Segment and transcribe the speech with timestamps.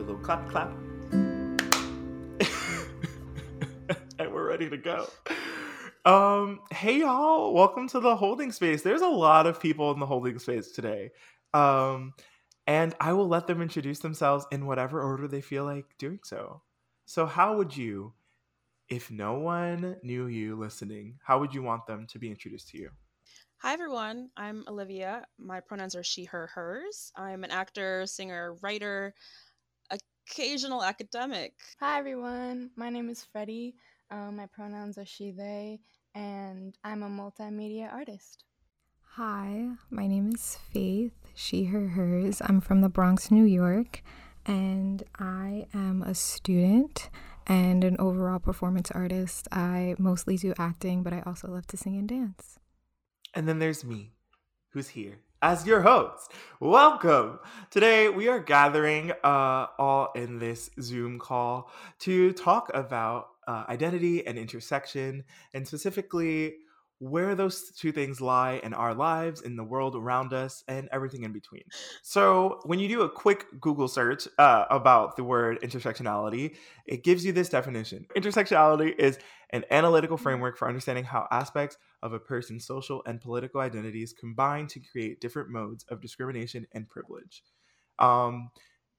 [0.00, 0.70] a little clap, clap.
[4.18, 5.06] and we're ready to go.
[6.06, 8.80] Um, hey y'all, welcome to the holding space.
[8.80, 11.10] There's a lot of people in the holding space today.
[11.52, 12.14] Um,
[12.66, 16.62] and I will let them introduce themselves in whatever order they feel like doing so.
[17.04, 18.14] So, how would you,
[18.88, 22.78] if no one knew you listening, how would you want them to be introduced to
[22.78, 22.88] you?
[23.58, 24.30] Hi, everyone.
[24.38, 25.26] I'm Olivia.
[25.38, 27.12] My pronouns are she, her, hers.
[27.14, 29.12] I'm an actor, singer, writer,
[30.30, 31.54] occasional academic.
[31.80, 32.70] Hi, everyone.
[32.76, 33.74] My name is Fredi.
[34.10, 35.80] Um, my pronouns are she, they,
[36.14, 38.44] and I'm a multimedia artist.
[39.14, 42.40] Hi, my name is Faith, she, her, hers.
[42.44, 44.04] I'm from the Bronx, New York,
[44.46, 47.10] and I am a student
[47.48, 49.48] and an overall performance artist.
[49.50, 52.60] I mostly do acting, but I also love to sing and dance.
[53.34, 54.12] And then there's me,
[54.70, 56.32] who's here as your host.
[56.60, 57.38] Welcome.
[57.70, 64.26] Today we are gathering uh, all in this Zoom call to talk about uh, identity
[64.26, 65.24] and intersection,
[65.54, 66.56] and specifically
[66.98, 71.24] where those two things lie in our lives, in the world around us, and everything
[71.24, 71.62] in between.
[72.02, 77.24] So, when you do a quick Google search uh, about the word intersectionality, it gives
[77.24, 79.18] you this definition Intersectionality is
[79.50, 84.66] an analytical framework for understanding how aspects of a person's social and political identities combine
[84.68, 87.42] to create different modes of discrimination and privilege.
[87.98, 88.50] Um,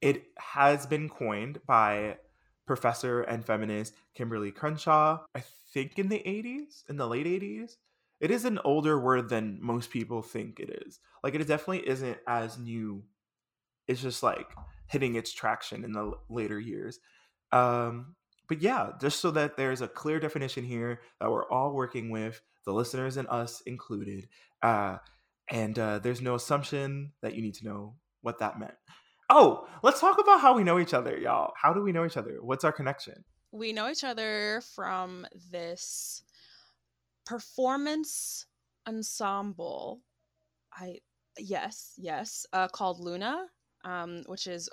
[0.01, 2.17] it has been coined by
[2.65, 7.77] professor and feminist Kimberlé Crenshaw, I think in the 80s, in the late 80s
[8.21, 10.99] it is an older word than most people think it is.
[11.23, 13.03] Like it definitely isn't as new.
[13.87, 14.47] It's just like
[14.85, 16.99] hitting its traction in the later years.
[17.51, 18.15] Um,
[18.51, 22.41] but yeah, just so that there's a clear definition here that we're all working with,
[22.65, 24.27] the listeners and us included.
[24.61, 24.97] Uh,
[25.49, 28.73] and uh, there's no assumption that you need to know what that meant.
[29.29, 31.53] Oh, let's talk about how we know each other, y'all.
[31.55, 32.39] How do we know each other?
[32.41, 33.23] What's our connection?
[33.53, 36.21] We know each other from this
[37.25, 38.47] performance
[38.85, 40.01] ensemble.
[40.73, 40.97] I
[41.39, 43.45] yes, yes, uh, called Luna,
[43.85, 44.69] um, which is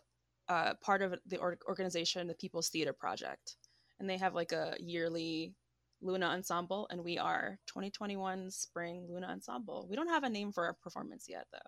[0.48, 3.54] uh, part of the or- organization, the People's Theatre Project,
[4.00, 5.54] and they have like a yearly
[6.00, 9.86] Luna Ensemble, and we are 2021 Spring Luna Ensemble.
[9.90, 11.58] We don't have a name for our performance yet, though.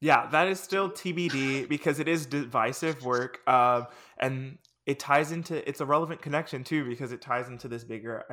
[0.00, 3.84] Yeah, that is still TBD because it is divisive work, uh,
[4.18, 5.66] and it ties into.
[5.68, 8.24] It's a relevant connection too because it ties into this bigger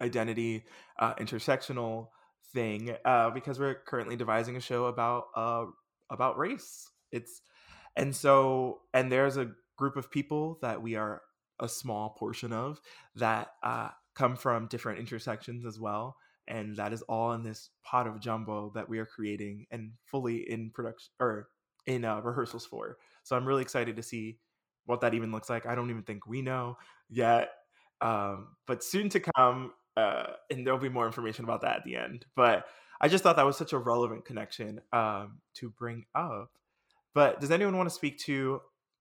[0.00, 0.64] identity
[0.98, 2.08] uh, intersectional
[2.52, 5.64] thing uh, because we're currently devising a show about uh,
[6.10, 6.90] about race.
[7.12, 7.40] It's
[7.96, 11.22] and so and there's a group of people that we are
[11.60, 12.80] a small portion of
[13.16, 16.16] that uh, come from different intersections as well
[16.46, 20.50] and that is all in this pot of jumbo that we are creating and fully
[20.50, 21.48] in production or
[21.86, 24.38] in uh, rehearsals for so i'm really excited to see
[24.86, 26.76] what that even looks like i don't even think we know
[27.08, 27.50] yet
[28.00, 31.96] um, but soon to come uh, and there'll be more information about that at the
[31.96, 32.26] end.
[32.34, 32.66] But
[33.00, 36.50] I just thought that was such a relevant connection um, to bring up.
[37.14, 38.60] But does anyone want to speak to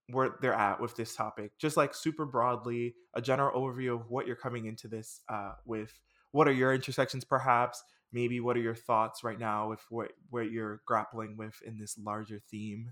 [0.09, 1.51] where they're at with this topic?
[1.59, 5.99] Just like super broadly, a general overview of what you're coming into this uh, with.
[6.31, 7.83] What are your intersections, perhaps?
[8.11, 11.97] Maybe what are your thoughts right now with what what you're grappling with in this
[11.97, 12.91] larger theme?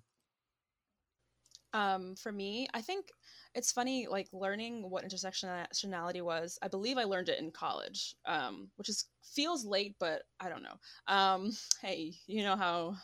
[1.73, 3.07] Um, for me, I think
[3.55, 6.59] it's funny, like learning what intersectionality was.
[6.61, 10.63] I believe I learned it in college, um, which is feels late, but I don't
[10.63, 10.77] know.
[11.07, 11.51] Um,
[11.81, 12.95] hey, you know how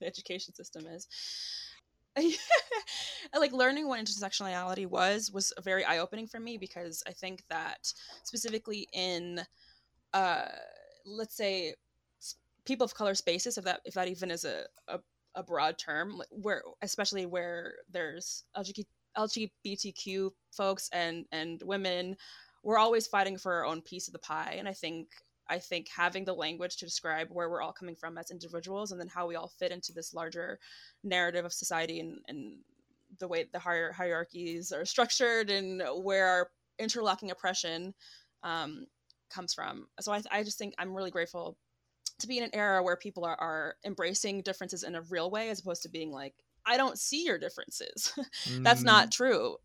[0.00, 1.06] the education system is.
[3.38, 7.92] like learning what intersectionality was was very eye opening for me because I think that
[8.24, 9.40] specifically in,
[10.12, 10.46] uh,
[11.06, 11.74] let's say,
[12.64, 14.98] people of color spaces, if that if that even is a, a
[15.36, 18.84] a broad term where especially where there's LGBT,
[19.16, 22.16] lgbtq folks and and women
[22.62, 24.54] we're always fighting for our own piece of the pie.
[24.58, 25.08] And i think
[25.50, 29.00] i think having the language to describe where we're all coming from as individuals and
[29.00, 30.58] then how we all fit into this larger
[31.04, 32.54] narrative of society and, and
[33.18, 37.92] the way the hier- hierarchies are structured and where our interlocking oppression
[38.42, 38.86] um,
[39.28, 41.56] comes from so I, I just think i'm really grateful
[42.20, 45.50] to be in an era where people are, are embracing differences in a real way
[45.50, 46.34] as opposed to being like
[46.66, 48.12] i don't see your differences
[48.48, 48.62] mm.
[48.64, 49.10] that's not mm.
[49.12, 49.56] true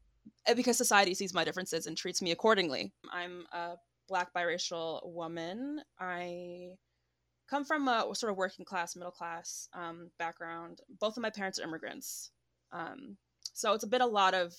[0.46, 3.76] eh, because society sees my differences and treats me accordingly i'm a
[4.08, 5.82] black biracial woman.
[6.00, 6.72] I
[7.50, 10.82] come from a sort of working class middle class um, background.
[11.00, 12.32] Both of my parents are immigrants.
[12.72, 13.18] Um,
[13.54, 14.54] so it's a bit a lot of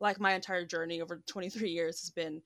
[0.00, 2.42] like my entire journey over 23 years has been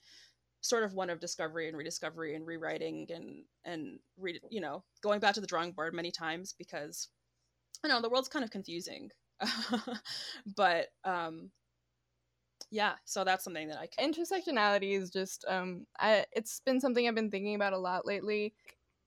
[0.60, 5.20] sort of one of discovery and rediscovery and rewriting and and read you know going
[5.20, 7.08] back to the drawing board many times because
[7.84, 9.10] I know the world's kind of confusing,
[10.56, 11.50] but um,
[12.70, 14.12] yeah, so that's something that I can.
[14.12, 18.54] Intersectionality is just um, I it's been something I've been thinking about a lot lately.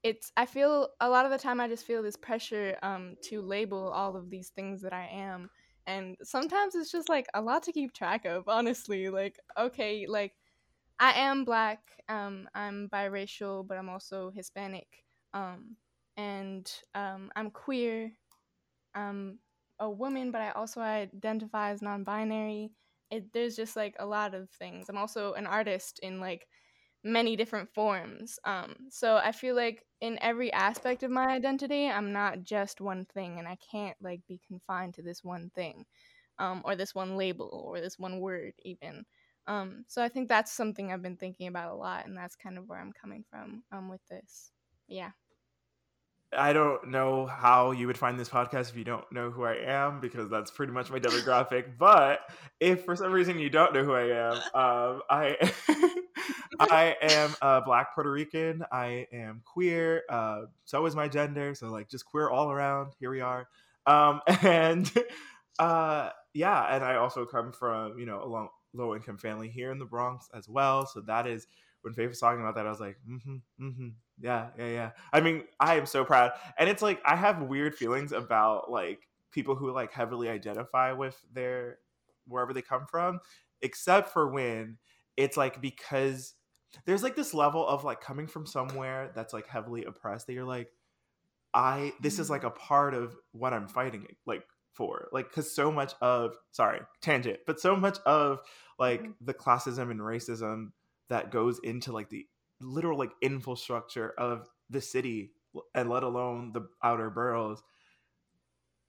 [0.03, 3.41] It's I feel a lot of the time I just feel this pressure um to
[3.41, 5.49] label all of these things that I am,
[5.87, 8.47] and sometimes it's just like a lot to keep track of.
[8.47, 10.33] Honestly, like okay, like
[10.99, 11.79] I am black,
[12.09, 14.87] um, I'm biracial, but I'm also Hispanic,
[15.33, 15.77] um,
[16.17, 18.11] and um, I'm queer.
[18.95, 19.39] I'm
[19.79, 22.71] a woman, but I also identify as non-binary.
[23.11, 24.89] It, there's just like a lot of things.
[24.89, 26.47] I'm also an artist in like
[27.03, 28.39] many different forms.
[28.43, 33.05] Um, so I feel like in every aspect of my identity, I'm not just one
[33.13, 35.85] thing, and I can't like be confined to this one thing,
[36.39, 39.05] um, or this one label, or this one word, even.
[39.47, 42.57] Um, so I think that's something I've been thinking about a lot, and that's kind
[42.57, 44.51] of where I'm coming from um, with this.
[44.87, 45.11] Yeah.
[46.35, 49.55] I don't know how you would find this podcast if you don't know who I
[49.55, 51.65] am, because that's pretty much my demographic.
[51.77, 52.19] but
[52.59, 55.37] if for some reason you don't know who I am, um, I
[56.59, 58.63] I am a Black Puerto Rican.
[58.71, 60.03] I am queer.
[60.09, 61.55] Uh, so is my gender.
[61.55, 62.93] So like just queer all around.
[62.99, 63.47] Here we are.
[63.85, 64.91] Um, and
[65.59, 69.71] uh, yeah, and I also come from you know a long, low income family here
[69.71, 70.85] in the Bronx as well.
[70.85, 71.47] So that is
[71.87, 73.35] when Faith was talking about that, I was like, mm-hmm,
[73.65, 73.87] mm-hmm,
[74.19, 74.91] yeah, yeah, yeah.
[75.13, 78.99] I mean, I am so proud, and it's like I have weird feelings about like
[79.31, 81.79] people who like heavily identify with their
[82.27, 83.19] wherever they come from,
[83.61, 84.77] except for when
[85.15, 86.33] it's like because
[86.85, 90.43] there's like this level of like coming from somewhere that's like heavily oppressed that you're
[90.43, 90.69] like,
[91.53, 94.43] I this is like a part of what I'm fighting like
[94.73, 98.39] for like because so much of sorry tangent but so much of
[98.77, 99.11] like mm-hmm.
[99.21, 100.67] the classism and racism
[101.09, 102.25] that goes into like the
[102.61, 105.31] literal like infrastructure of the city
[105.75, 107.61] and let alone the outer boroughs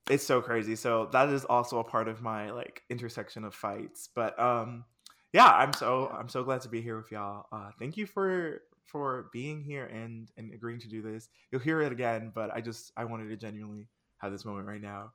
[0.09, 0.75] it's so crazy.
[0.75, 4.09] So that is also a part of my like intersection of fights.
[4.13, 4.83] But um
[5.31, 7.45] yeah i'm so i'm so glad to be here with y'all.
[7.51, 11.29] Uh thank you for for being here and and agreeing to do this.
[11.51, 13.87] You'll hear it again but i just i wanted to genuinely
[14.17, 15.11] have this moment right now.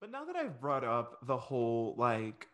[0.00, 2.46] But now that i've brought up the whole like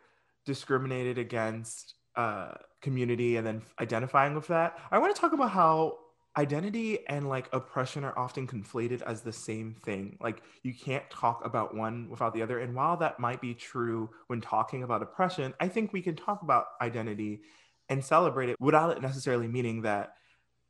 [0.47, 2.53] discriminated against uh,
[2.83, 5.99] community and then identifying with that, I want to talk about how
[6.37, 10.17] identity and like oppression are often conflated as the same thing.
[10.21, 12.61] Like you can't talk about one without the other.
[12.61, 16.43] And while that might be true when talking about oppression, I think we can talk
[16.43, 17.41] about identity
[17.89, 20.15] and celebrate it without it necessarily meaning that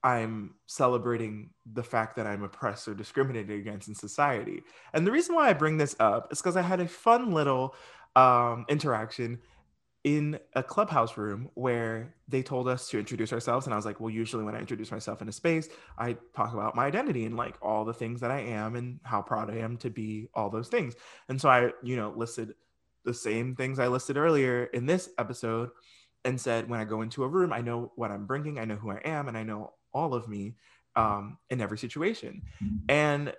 [0.03, 4.63] I'm celebrating the fact that I'm oppressed or discriminated against in society.
[4.95, 7.75] And the reason why I bring this up is because I had a fun little
[8.17, 9.41] um, interaction
[10.05, 14.01] in a clubhouse room where they told us to introduce ourselves and i was like
[14.01, 15.69] well usually when i introduce myself in a space
[15.99, 19.21] i talk about my identity and like all the things that i am and how
[19.21, 20.95] proud i am to be all those things.
[21.29, 22.55] And so i you know listed
[23.05, 25.71] the same things i listed earlier in this episode
[26.25, 28.77] and said when i go into a room i know what i'm bringing i know
[28.77, 30.55] who i am and i know all of me
[30.97, 32.43] um, in every situation.
[32.89, 33.33] And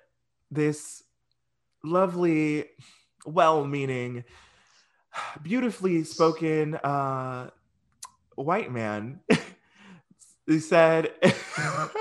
[0.50, 1.04] this
[1.84, 2.66] lovely
[3.25, 4.24] well-meaning
[5.44, 7.50] beautifully spoken uh,
[8.36, 9.19] white man.
[10.48, 11.13] he said,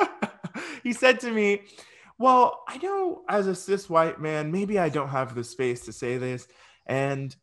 [0.82, 1.62] he said to me,
[2.18, 5.92] well, I know as a cis white man, maybe I don't have the space to
[5.92, 6.46] say this,
[6.86, 7.34] and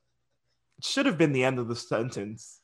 [0.77, 2.60] it should have been the end of the sentence.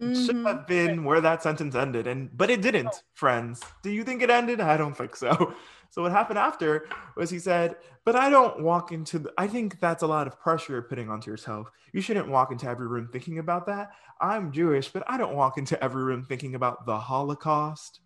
[0.00, 0.24] Mm-hmm.
[0.24, 3.62] Should have been where that sentence ended, and but it didn't, friends.
[3.82, 4.60] Do you think it ended?
[4.60, 5.54] I don't think so.
[5.96, 9.18] So what happened after was he said, "But I don't walk into.
[9.18, 11.70] The, I think that's a lot of pressure you're putting onto yourself.
[11.94, 13.92] You shouldn't walk into every room thinking about that.
[14.20, 18.00] I'm Jewish, but I don't walk into every room thinking about the Holocaust."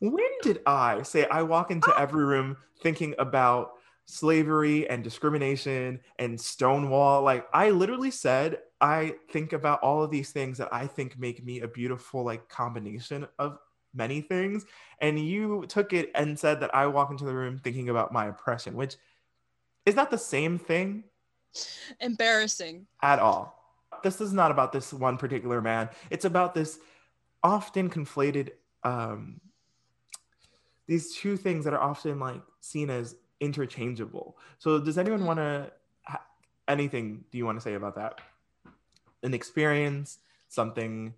[0.00, 2.00] When did I say I walk into ah!
[2.00, 3.72] every room thinking about
[4.06, 7.20] slavery and discrimination and Stonewall?
[7.20, 11.44] Like I literally said I think about all of these things that I think make
[11.44, 13.58] me a beautiful like combination of
[13.94, 14.64] many things
[15.00, 18.26] and you took it and said that i walk into the room thinking about my
[18.26, 18.96] oppression which
[19.84, 21.04] is not the same thing
[22.00, 22.86] embarrassing.
[23.02, 23.58] at all.
[24.02, 25.88] This is not about this one particular man.
[26.10, 26.78] It's about this
[27.42, 28.50] often conflated
[28.84, 29.40] um
[30.86, 34.36] these two things that are often like seen as interchangeable.
[34.58, 35.26] So does anyone mm-hmm.
[35.26, 35.72] want to
[36.04, 36.26] ha-
[36.68, 38.20] anything do you want to say about that?
[39.22, 40.18] An experience
[40.48, 41.14] something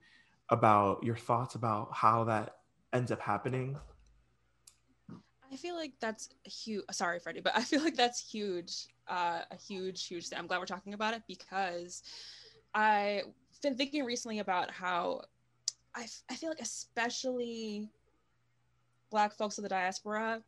[0.50, 2.56] about your thoughts about how that
[2.94, 3.76] ends up happening.
[5.52, 9.56] I feel like that's huge sorry fredi but i feel like that's huge uh, a
[9.56, 10.38] huge huge thing.
[10.38, 12.02] I'm glad we're talking about it because
[12.74, 13.24] i've
[13.62, 15.20] been thinking recently about how
[15.94, 17.88] I, I feel like especially
[19.10, 20.42] black folks of the diaspora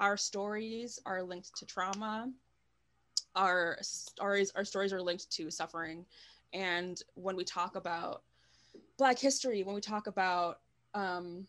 [0.00, 2.30] our stories are linked to trauma.
[3.36, 6.04] Our stories our stories are linked to suffering.
[6.52, 8.22] And when we talk about
[8.96, 10.60] Black history, when we talk about
[10.94, 11.46] um,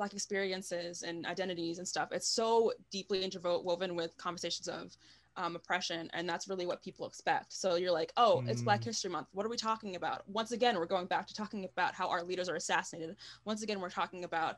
[0.00, 4.96] Black experiences and identities and stuff, it's so deeply interwoven with conversations of
[5.36, 7.52] um, oppression and that's really what people expect.
[7.52, 8.86] So you're like oh it's black mm.
[8.86, 9.26] history month.
[9.32, 10.22] What are we talking about?
[10.26, 13.14] Once again we're going back to talking about how our leaders are assassinated.
[13.44, 14.56] Once again we're talking about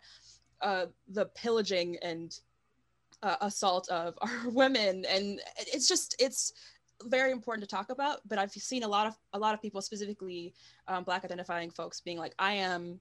[0.61, 2.39] uh, the pillaging and
[3.25, 6.53] uh, assault of our women and it's just it's
[7.07, 9.83] very important to talk about but i've seen a lot of a lot of people
[9.83, 10.55] specifically
[10.87, 13.01] um, black identifying folks being like i am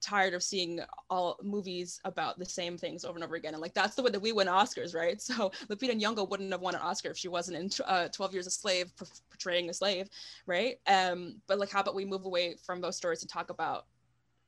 [0.00, 3.54] tired of seeing all movies about the same things over and over again.
[3.54, 5.20] And like that's the way that we win Oscars, right?
[5.28, 8.46] So Lupita Nyong'o wouldn't have won an Oscar if she wasn't in uh, 12 Years
[8.46, 8.90] a Slave
[9.30, 10.08] portraying a slave,
[10.46, 10.76] right?
[10.86, 13.86] Um, but like how about we move away from those stories and talk about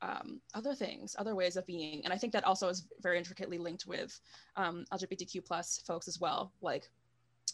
[0.03, 2.03] um, other things, other ways of being.
[2.05, 4.19] And I think that also is very intricately linked with
[4.57, 6.53] um, LGBTQ plus folks as well.
[6.63, 6.89] Like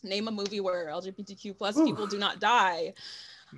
[0.02, 2.94] name a movie where LGBTQ plus people do not die.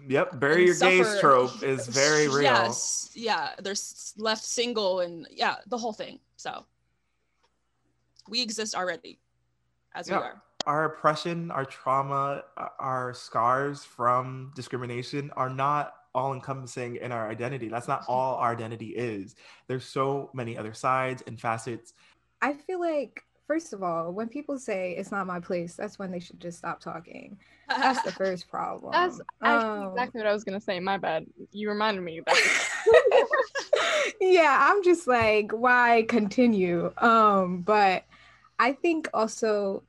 [0.08, 0.90] Yep, bury your suffer.
[0.90, 2.42] gays trope is very real.
[2.42, 3.74] Yes, yeah, they're
[4.16, 6.20] left single and yeah, the whole thing.
[6.36, 6.64] So
[8.28, 9.18] we exist already
[9.94, 10.18] as yeah.
[10.18, 10.42] we are.
[10.66, 12.42] Our oppression, our trauma,
[12.78, 17.68] our scars from discrimination are not all encompassing in our identity.
[17.68, 19.36] That's not all our identity is.
[19.66, 21.94] There's so many other sides and facets.
[22.42, 26.12] I feel like first of all, when people say it's not my place, that's when
[26.12, 27.38] they should just stop talking.
[27.68, 28.92] That's the first problem.
[28.92, 30.78] That's um, exactly what I was gonna say.
[30.78, 31.26] My bad.
[31.50, 32.20] You reminded me.
[34.20, 36.92] yeah, I'm just like, why continue?
[36.98, 38.04] Um, but
[38.58, 39.82] I think also,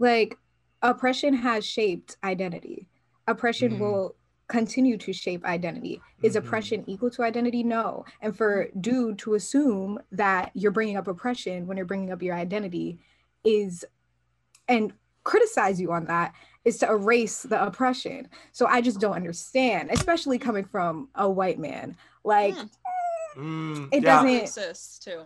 [0.00, 0.36] like,
[0.82, 2.88] oppression has shaped identity.
[3.28, 3.82] Oppression mm-hmm.
[3.82, 4.16] will
[4.50, 6.02] continue to shape identity.
[6.22, 6.46] Is mm-hmm.
[6.46, 7.62] oppression equal to identity?
[7.62, 8.04] No.
[8.20, 12.34] And for dude to assume that you're bringing up oppression when you're bringing up your
[12.34, 12.98] identity
[13.44, 13.84] is,
[14.68, 14.92] and
[15.22, 18.28] criticize you on that is to erase the oppression.
[18.52, 21.96] So I just don't understand, especially coming from a white man.
[22.24, 22.56] Like,
[23.36, 24.22] mm, it yeah.
[24.22, 25.22] doesn't exist too.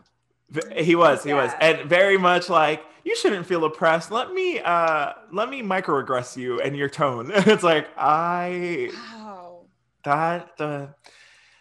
[0.77, 1.43] He was, he yeah.
[1.43, 4.11] was, and very much like you shouldn't feel oppressed.
[4.11, 7.31] Let me, uh, let me microaggress you and your tone.
[7.35, 9.63] it's like I, wow.
[10.05, 10.95] that the,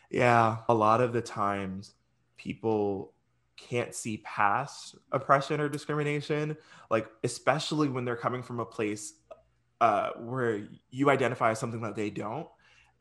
[0.09, 1.95] yeah, a lot of the times
[2.37, 3.13] people
[3.57, 6.57] can't see past oppression or discrimination,
[6.89, 9.13] like especially when they're coming from a place
[9.81, 12.47] uh, where you identify as something that they don't.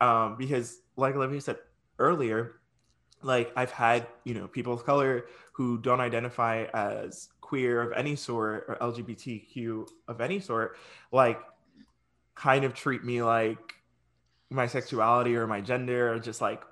[0.01, 1.57] Um, because, like Olivia said
[1.97, 2.59] earlier,
[3.23, 8.15] like I've had, you know, people of color who don't identify as queer of any
[8.15, 10.77] sort or LGBTQ of any sort,
[11.11, 11.39] like
[12.35, 13.75] kind of treat me like
[14.49, 16.63] my sexuality or my gender or just like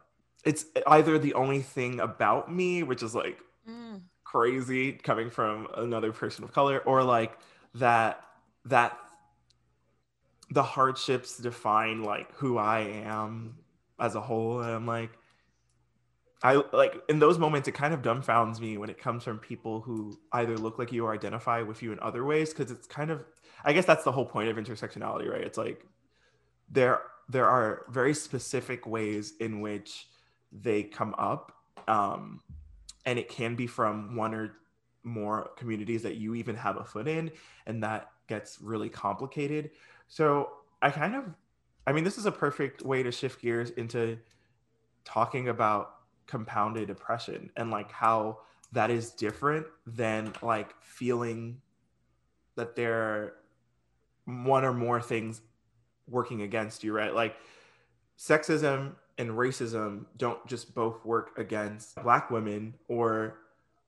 [0.43, 3.39] it's either the only thing about me, which is like
[3.69, 4.01] mm.
[4.23, 7.37] crazy coming from another person of color, or like
[7.75, 8.23] that
[8.65, 8.97] that
[10.49, 13.55] the hardships define like who I am
[13.99, 14.61] as a whole.
[14.61, 15.11] And I'm like,
[16.43, 19.81] I like in those moments, it kind of dumbfounds me when it comes from people
[19.81, 22.51] who either look like you or identify with you in other ways.
[22.53, 23.23] Cause it's kind of,
[23.63, 25.41] I guess that's the whole point of intersectionality, right?
[25.41, 25.85] It's like
[26.71, 30.07] there, there are very specific ways in which
[30.51, 31.51] they come up.
[31.87, 32.41] Um,
[33.05, 34.53] and it can be from one or
[35.03, 37.31] more communities that you even have a foot in.
[37.67, 39.71] And that gets really complicated.
[40.07, 40.49] So
[40.81, 41.25] I kind of,
[41.85, 44.17] I mean, this is a perfect way to shift gears into
[45.03, 46.00] talking about
[46.31, 48.37] compounded oppression and like how
[48.71, 51.57] that is different than like feeling
[52.55, 53.33] that there are
[54.23, 55.41] one or more things
[56.07, 57.13] working against you, right?
[57.13, 57.35] Like
[58.17, 63.39] sexism and racism don't just both work against black women or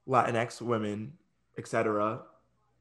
[0.05, 1.13] Latinx women,
[1.57, 2.23] etc.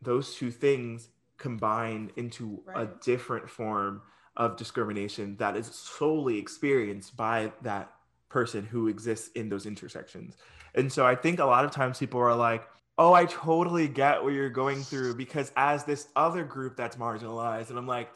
[0.00, 2.82] Those two things combine into right.
[2.82, 4.02] a different form
[4.36, 7.92] of discrimination that is solely experienced by that
[8.32, 10.36] person who exists in those intersections.
[10.74, 14.22] And so I think a lot of times people are like, oh, I totally get
[14.22, 18.10] what you're going through because as this other group that's marginalized, and I'm like,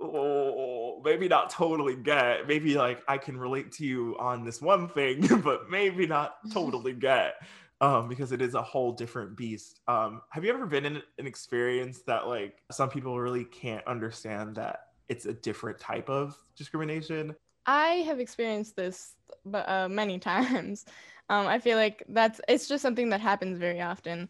[0.00, 4.88] oh, maybe not totally get, maybe like I can relate to you on this one
[4.88, 7.34] thing, but maybe not totally get
[7.80, 9.80] um, because it is a whole different beast.
[9.86, 14.56] Um, have you ever been in an experience that like some people really can't understand
[14.56, 17.34] that it's a different type of discrimination?
[17.66, 19.14] I have experienced this
[19.52, 20.84] uh, many times.
[21.28, 24.28] Um, I feel like that's it's just something that happens very often.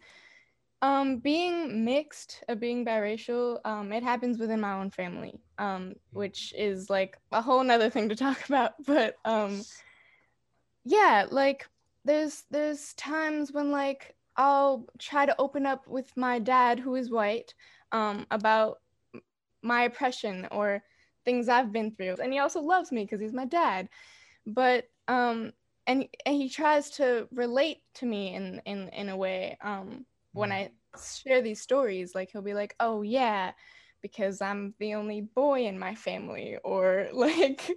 [0.82, 6.52] Um, being mixed, uh, being biracial, um, it happens within my own family, um, which
[6.56, 8.72] is like a whole nother thing to talk about.
[8.86, 9.62] But um,
[10.84, 11.68] yeah, like
[12.04, 17.10] there's there's times when like I'll try to open up with my dad who is
[17.10, 17.54] white
[17.92, 18.78] um, about
[19.62, 20.82] my oppression or
[21.26, 22.16] things I've been through.
[22.22, 23.90] And he also loves me because he's my dad.
[24.46, 25.52] But um
[25.86, 30.52] and and he tries to relate to me in in in a way um when
[30.52, 30.52] Mm.
[30.52, 33.52] I share these stories like he'll be like, "Oh yeah,
[34.02, 37.70] because I'm the only boy in my family," or like,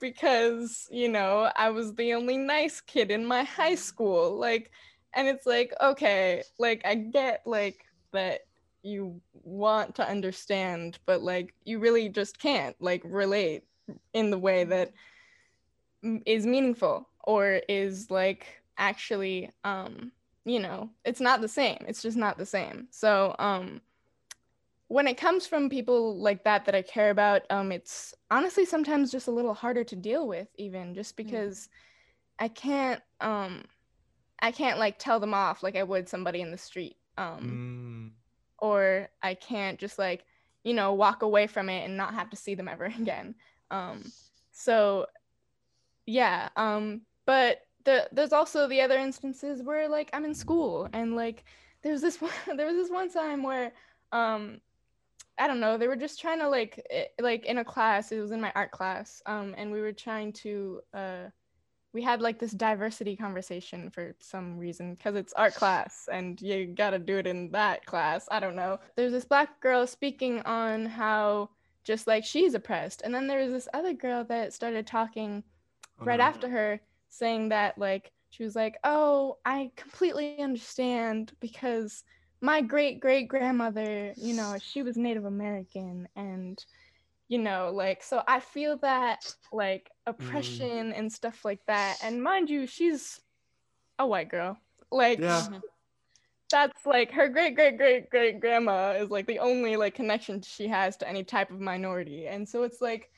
[0.00, 4.38] because, you know, I was the only nice kid in my high school.
[4.38, 4.72] Like,
[5.14, 8.42] and it's like, okay, like, I get like that
[8.86, 13.64] you want to understand, but like, you really just can't like relate
[14.14, 14.92] in the way that
[16.24, 18.46] is meaningful or is like
[18.78, 20.12] actually um
[20.44, 21.78] you know it's not the same.
[21.88, 22.88] It's just not the same.
[22.90, 23.80] So um
[24.88, 29.10] when it comes from people like that that i care about um it's honestly sometimes
[29.10, 31.68] just a little harder to deal with even just because
[32.38, 33.64] i can't um
[34.40, 38.25] i can't like tell them off like i would somebody in the street um Mm.
[38.58, 40.24] Or i can't just like
[40.64, 43.34] you know walk away from it and not have to see them ever again.
[43.70, 44.04] Um
[44.52, 45.06] so
[46.06, 51.16] yeah um but the there's also the other instances where like i'm in school and
[51.16, 51.44] like
[51.82, 53.72] there's this one there was this one time where
[54.12, 54.60] um
[55.38, 58.20] i don't know they were just trying to like eh, like in a class it
[58.20, 61.24] was in my art class um and we were trying to uh
[61.96, 66.66] we had like this diversity conversation for some reason because it's art class and you
[66.66, 70.84] gotta do it in that class i don't know there's this black girl speaking on
[70.84, 71.48] how
[71.84, 75.42] just like she's oppressed and then there was this other girl that started talking
[76.00, 76.24] Oh, right no.
[76.24, 82.04] after her saying that like she was like oh i completely understand because
[82.42, 86.64] my great great grandmother you know she was native american and
[87.28, 89.20] you know like so i feel that
[89.52, 93.20] like oppression and stuff like that and mind you she's
[93.98, 94.58] a white girl
[94.92, 95.48] like Yeah.
[95.48, 95.62] Mhm.
[96.50, 100.68] that's like her great great great great grandma is like the only like connection she
[100.68, 103.10] has to any type of minority and so it's like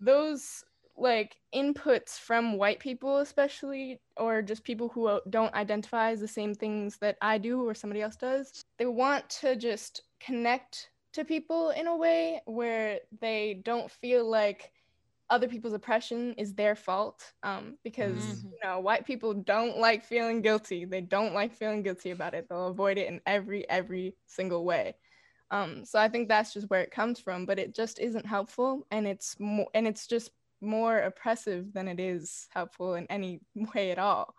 [0.00, 0.64] those
[0.96, 6.54] like inputs from white people especially or just people who don't identify as the same
[6.54, 11.70] things that i do or somebody else does they want to just connect to people
[11.70, 14.72] in a way where they don't feel like
[15.30, 18.46] other people's oppression is their fault um, because Mhm.
[18.50, 20.84] you know white people don't like feeling guilty.
[20.84, 22.48] They don't like feeling guilty about it.
[22.48, 24.96] They'll avoid it in every every single way.
[25.50, 28.86] Um, so i think that's just where it comes from but it just isn't helpful
[28.92, 33.40] and it's more and it's just more oppressive than it is helpful in any
[33.74, 34.36] way at all.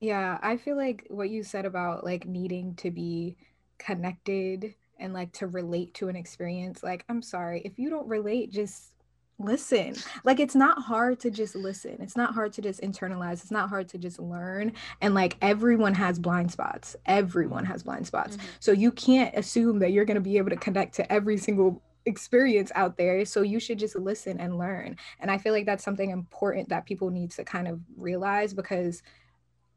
[0.00, 3.36] Yeah, I feel like what you said about like needing to be
[3.78, 8.50] connected and like to relate to an experience, like, I'm sorry, if you don't relate,
[8.50, 8.92] just
[9.38, 9.94] listen.
[10.24, 11.98] Like, it's not hard to just listen.
[12.00, 13.34] It's not hard to just internalize.
[13.34, 14.72] It's not hard to just learn.
[15.02, 16.96] And like, everyone has blind spots.
[17.04, 18.36] Everyone has blind spots.
[18.36, 18.40] Mhm.
[18.60, 21.82] So you can't assume that you're going to be able to connect to every single
[22.06, 23.24] experience out there.
[23.26, 24.96] So you should just listen and learn.
[25.20, 29.02] And I feel like that's something important that people need to kind of realize because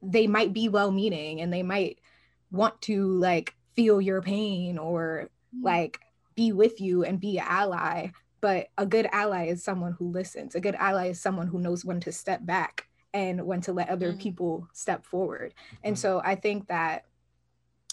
[0.02, 2.00] they might be well meaning and they might
[2.52, 5.30] want to like feel your pain or
[5.64, 6.00] like
[6.36, 8.08] be with you and be an ally
[8.42, 10.54] but a good ally is someone who listens.
[10.56, 13.90] A good ally is someone who knows when to step back and when to let
[13.90, 14.20] other Mhm.
[14.20, 15.54] people step forward.
[15.84, 16.00] And Mhm.
[16.00, 17.06] so i think that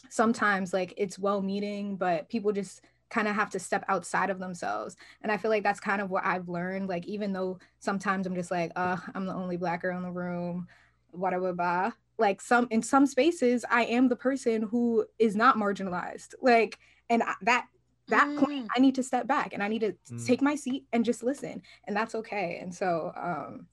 [0.09, 4.41] sometimes like it's well meaning but people just kind of have to step outside of
[4.41, 4.97] themselves.
[5.23, 8.35] And i feel like that's kind of what i've learned like even though sometimes i'm
[8.35, 10.67] just like uh i'm the only black girl in the room
[11.13, 16.35] whatever blah like some in some spaces i am the person who is not marginalized
[16.41, 16.79] like
[17.11, 17.67] and I- that
[18.09, 18.69] that point Mm.
[18.77, 20.27] i need to step back and i need to Mm.
[20.27, 23.67] take my seat and just listen and that's okay and so um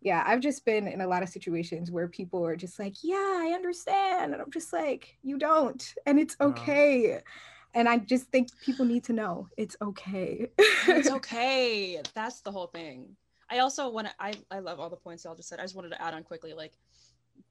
[0.00, 3.16] yeah i've just been in a lot of situations where people are just like yeah
[3.16, 6.48] i understand and i'm just like you don't and it's No.
[6.48, 7.20] okay
[7.74, 10.48] and i just think people need to know it's okay
[10.86, 12.00] it's okay.
[12.14, 13.16] That's the whole thing.
[13.50, 14.12] I also want to.
[14.20, 15.58] I I love all the points y'all just said.
[15.58, 16.72] I just wanted to add on quickly, like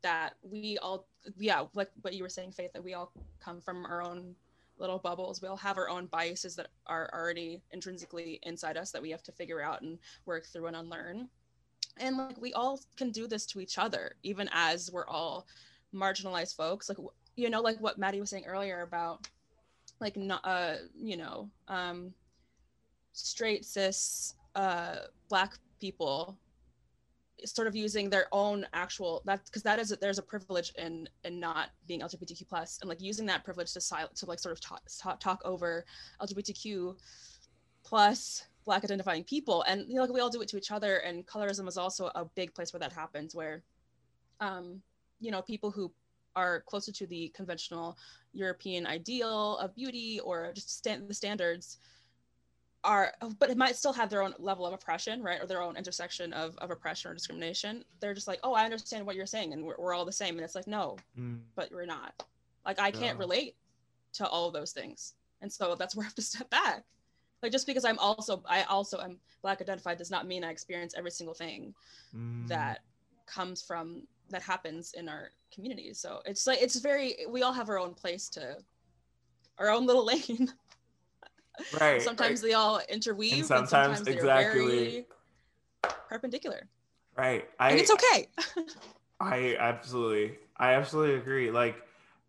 [0.01, 3.85] that we all, yeah, like what you were saying, Faith, that we all come from
[3.85, 4.35] our own
[4.79, 5.41] little bubbles.
[5.41, 9.23] We all have our own biases that are already intrinsically inside us that we have
[9.23, 11.29] to figure out and work through and unlearn.
[11.99, 15.47] And like we all can do this to each other, even as we're all
[15.93, 16.89] marginalized folks.
[16.89, 16.99] Like
[17.35, 19.27] you know, like what Maddie was saying earlier about
[19.99, 22.13] like not uh you know um
[23.13, 24.97] straight cis uh
[25.27, 26.37] black people
[27.45, 31.39] sort of using their own actual that because that is there's a privilege in in
[31.39, 34.59] not being lgbtq plus and like using that privilege to silence to like sort of
[34.59, 35.85] talk, talk talk over
[36.21, 36.95] lgbtq
[37.83, 39.63] plus black identifying people.
[39.67, 42.11] And you know like we all do it to each other and colorism is also
[42.15, 43.63] a big place where that happens where
[44.41, 44.81] um
[45.19, 45.91] you know people who
[46.35, 47.97] are closer to the conventional
[48.33, 51.79] european ideal of beauty or just stand the standards
[52.87, 55.75] are but it might still have their own level of oppression right or their own
[55.77, 57.83] intersection of, of oppression or discrimination.
[57.99, 60.35] They're just like oh i understand what you're saying and we're, we're all the same.
[60.35, 61.39] And it's like no Mm.
[61.55, 62.13] but we're not.
[62.65, 63.55] Like i can't relate
[64.13, 65.13] to all of those things.
[65.41, 66.83] And so that's where i have to step back.
[67.43, 70.93] Like just because i'm also i also am black identified does not mean i experience
[70.97, 71.73] every single thing
[72.15, 72.47] Mm.
[72.47, 72.77] that
[73.25, 77.69] comes from that happens in our communities so it's like it's very we all have
[77.69, 78.43] our own place to
[79.59, 80.47] our own little lane
[81.79, 84.65] right sometimes right, they all interweave and sometimes- sometimes, they're exactly.
[84.65, 85.05] very
[86.09, 86.67] perpendicular
[87.15, 88.27] right i and it's okay
[89.19, 91.51] I absolutely, I absolutely agree.
[91.51, 91.75] Like,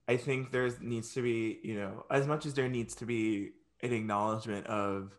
[0.07, 3.51] I think there needs to be, you know, as much as there needs to be
[3.83, 5.17] an acknowledgement of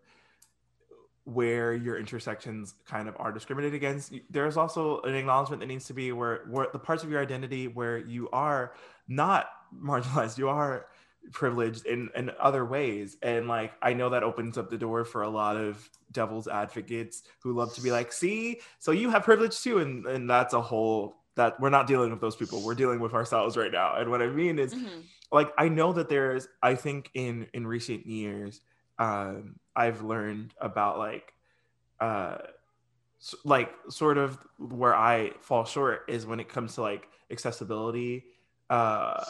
[1.26, 5.94] where your intersections kind of are discriminated against, there's also an acknowledgement that needs to
[5.94, 8.74] be where, where the parts of your identity where you are
[9.08, 10.88] not marginalized, you are
[11.32, 13.18] privileged in, in other ways.
[13.22, 17.24] And like, I know that opens up the door for a lot of devil's advocates
[17.42, 19.80] who love to be like, see, so you have privilege too.
[19.80, 22.62] And, and that's a whole that we're not dealing with those people.
[22.62, 23.96] We're dealing with ourselves right now.
[23.96, 25.04] And what I mean is Mhm.
[25.32, 28.62] like I know that there's I think in in recent years
[28.98, 31.34] um I've learned about like
[32.00, 32.40] uh
[33.44, 38.26] like sort of where I fall short is when it comes to like accessibility
[38.70, 39.24] uh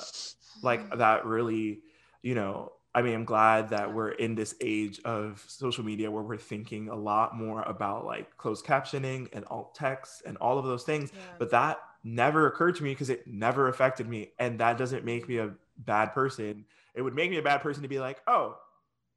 [0.62, 1.80] like that really
[2.22, 6.24] you know I mean I'm glad that we're in this age of social media where
[6.24, 10.66] we're thinking a lot more about like closed captioning and alt text and all of
[10.66, 11.22] those things Yeah.
[11.38, 15.28] but that never occurred to me because it never affected me and that doesn't make
[15.30, 16.66] me a bad person.
[16.96, 18.58] It would make me a bad person to be like oh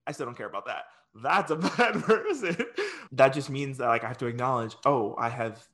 [0.06, 0.84] i still don't care about that.
[1.14, 2.56] That's a bad person.
[3.12, 5.66] That just means that like i have to acknowledge oh i have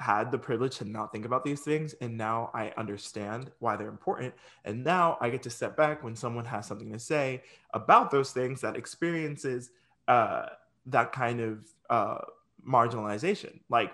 [0.00, 3.88] had the privilege to not think about these things and now i understand why they're
[3.88, 4.34] important.
[4.64, 7.42] And now i get to step back when someone has something to say
[7.74, 9.70] about those things that experiences
[10.08, 10.46] uh,
[10.86, 11.58] that kind of
[11.88, 12.18] uh,
[12.66, 13.60] marginalization.
[13.68, 13.92] Like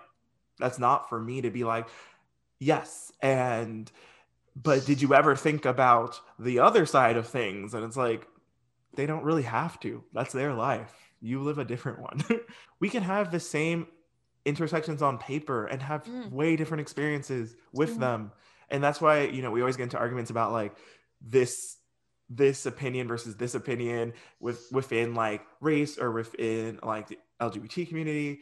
[0.59, 1.89] that's not for me to be like
[2.59, 3.91] yes and
[4.63, 7.75] but did you ever think about the other side of things?
[7.75, 8.27] And it's like
[8.95, 10.03] they don't really have to.
[10.15, 10.95] That's their life.
[11.21, 12.25] You live a different one.
[12.79, 13.87] We can have the same
[14.47, 16.31] intersections on paper and have Mm.
[16.31, 18.01] way different experiences with Mhm.
[18.01, 18.33] them.
[18.71, 20.75] And that's why you know we always get into arguments about like
[21.21, 21.77] this
[22.29, 28.41] this opinion versus this opinion with within like race or within like the lgbt community.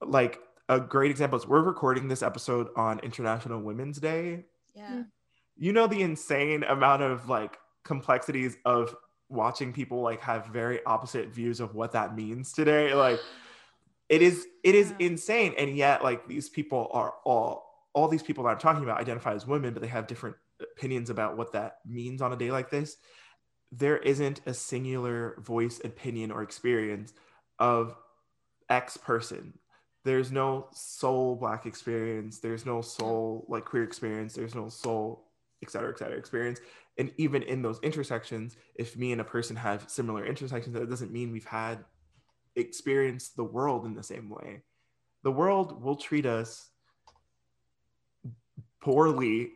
[0.00, 4.46] Like a great example is we're recording this episode on international women's day.
[4.74, 5.04] Yeah.
[5.56, 8.96] You know the insane amount of like complexities of
[9.28, 12.94] watching people like have very opposite views of what that means today?
[12.94, 13.20] Like
[14.08, 15.06] it is it is Yeah.
[15.06, 15.54] insane.
[15.58, 19.32] And yet like these people are all all these people that i'm talking about identify
[19.34, 22.70] as women but they have different opinions about what that means on a day like
[22.70, 22.96] this.
[23.72, 27.12] There isn't a singular voice opinion or experience
[27.58, 27.96] of
[28.68, 29.58] x person.
[30.04, 32.38] There's no sole black experience.
[32.40, 34.34] There's no sole like queer experience.
[34.34, 35.30] There's no sole
[35.62, 36.60] et cetera et cetera experience.
[36.98, 41.12] And even in those intersections if me and a person have similar intersections that doesn't
[41.12, 41.84] mean we've had
[42.56, 44.62] experienced the world in the same way.
[45.22, 46.70] The world will treat us
[48.80, 49.52] poorly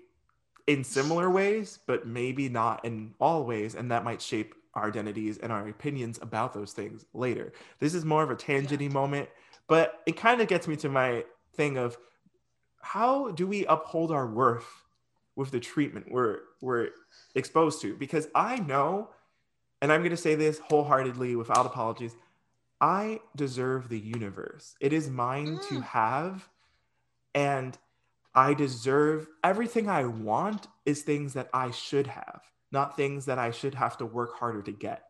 [0.67, 5.39] in similar ways but maybe not in all ways and that might shape our identities
[5.39, 7.53] and our opinions about those things later.
[7.79, 9.29] This is more of a tangenty moment
[9.67, 11.99] but it kind of gets me to my thing of
[12.81, 14.67] how do we uphold our worth
[15.37, 16.89] with the treatment we're we're
[17.35, 17.95] exposed to?
[17.95, 19.11] Because i know
[19.83, 22.15] and i'm going to say this wholeheartedly without apologies
[22.81, 25.83] i deserve the universe it is mine to Mm.
[25.83, 26.49] have
[27.35, 27.79] and
[28.35, 33.51] i deserve everything i want is things that i should have not things that i
[33.51, 35.05] should have to work harder to get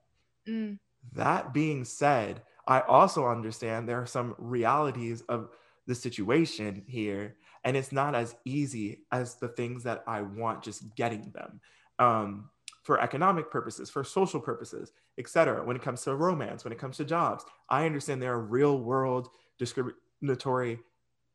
[0.47, 0.79] Mm.
[1.13, 5.51] that being said, I also understand there are some realities of
[5.87, 10.95] the situation here, and it's not as easy as the things that I want just
[10.95, 11.61] getting them
[11.99, 12.51] um,
[12.89, 15.63] for economic purposes, for social purposes, etc.
[15.63, 18.81] When it comes to romance, when it comes to jobs, I understand there are real
[18.81, 20.79] world discriminatory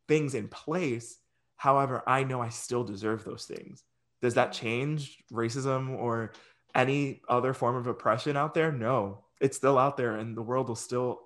[0.08, 1.20] things in place.
[1.58, 3.84] However, I know I still deserve those things.
[4.20, 6.32] Does that change racism or
[6.74, 8.72] any other form of oppression out there?
[8.72, 11.20] No, it's still out there, and the world will still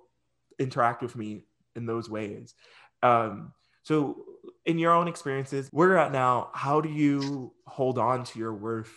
[0.58, 2.54] interact with me in those ways.
[3.02, 4.26] Um, so,
[4.66, 8.52] in your own experiences, where you're at now, how do you hold on to your
[8.52, 8.92] worth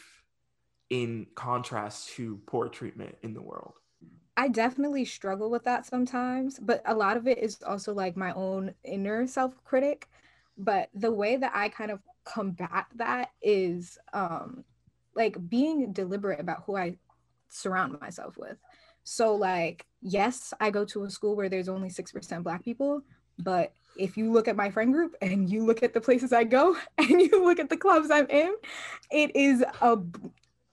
[0.92, 3.74] in contrast to poor treatment in the world?
[4.38, 8.34] I definitely struggle with that sometimes, but a lot of it is also like my
[8.34, 10.10] own inner self critic.
[10.58, 14.64] But the way that I kind of combat that is um,
[15.16, 16.98] like being deliberate about who I
[17.50, 18.58] surround myself with.
[19.04, 23.02] So like, yes, I go to a school where there's only 6% black people,
[23.40, 26.44] but if you look at my friend group and you look at the places I
[26.44, 28.54] go and you look at the clubs I'm in,
[29.10, 29.98] it is a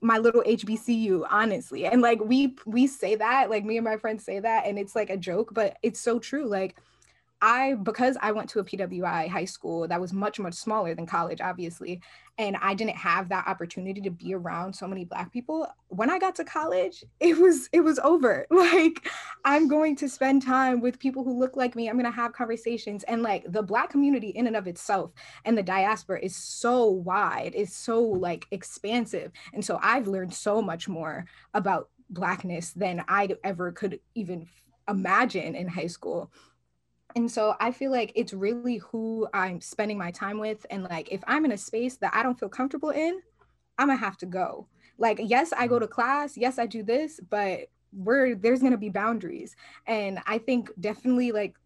[0.00, 1.86] my little HBCU, honestly.
[1.86, 4.94] And like we we say that, like me and my friends say that, and it's
[4.94, 6.46] like a joke, but it's so true.
[6.46, 6.76] Like
[7.40, 11.06] I because I went to a PWI high school that was much much smaller than
[11.06, 12.00] college obviously
[12.36, 16.18] and I didn't have that opportunity to be around so many black people when I
[16.18, 18.46] got to college it was it was over.
[18.58, 19.08] Like
[19.44, 21.88] I'm going to spend time with people who look like me.
[21.88, 25.12] I'm going to have conversations and like the black community in and of itself
[25.44, 30.60] and the diaspora is so wide is so like expansive and so I've learned so
[30.60, 31.24] much more
[31.54, 34.48] about blackness than I ever could even
[34.88, 36.32] imagine in high school
[37.18, 40.64] and so I feel like it's really who I'm spending my time with.
[40.70, 43.20] And like, if I'm in a space that I don't feel comfortable in,
[43.76, 44.68] I'm gonna have to go.
[44.98, 45.80] Like, yes, I go mm.
[45.80, 46.36] to class.
[46.36, 49.56] Yes, I do this, but we're there's gonna be boundaries.
[49.84, 51.56] And I think definitely like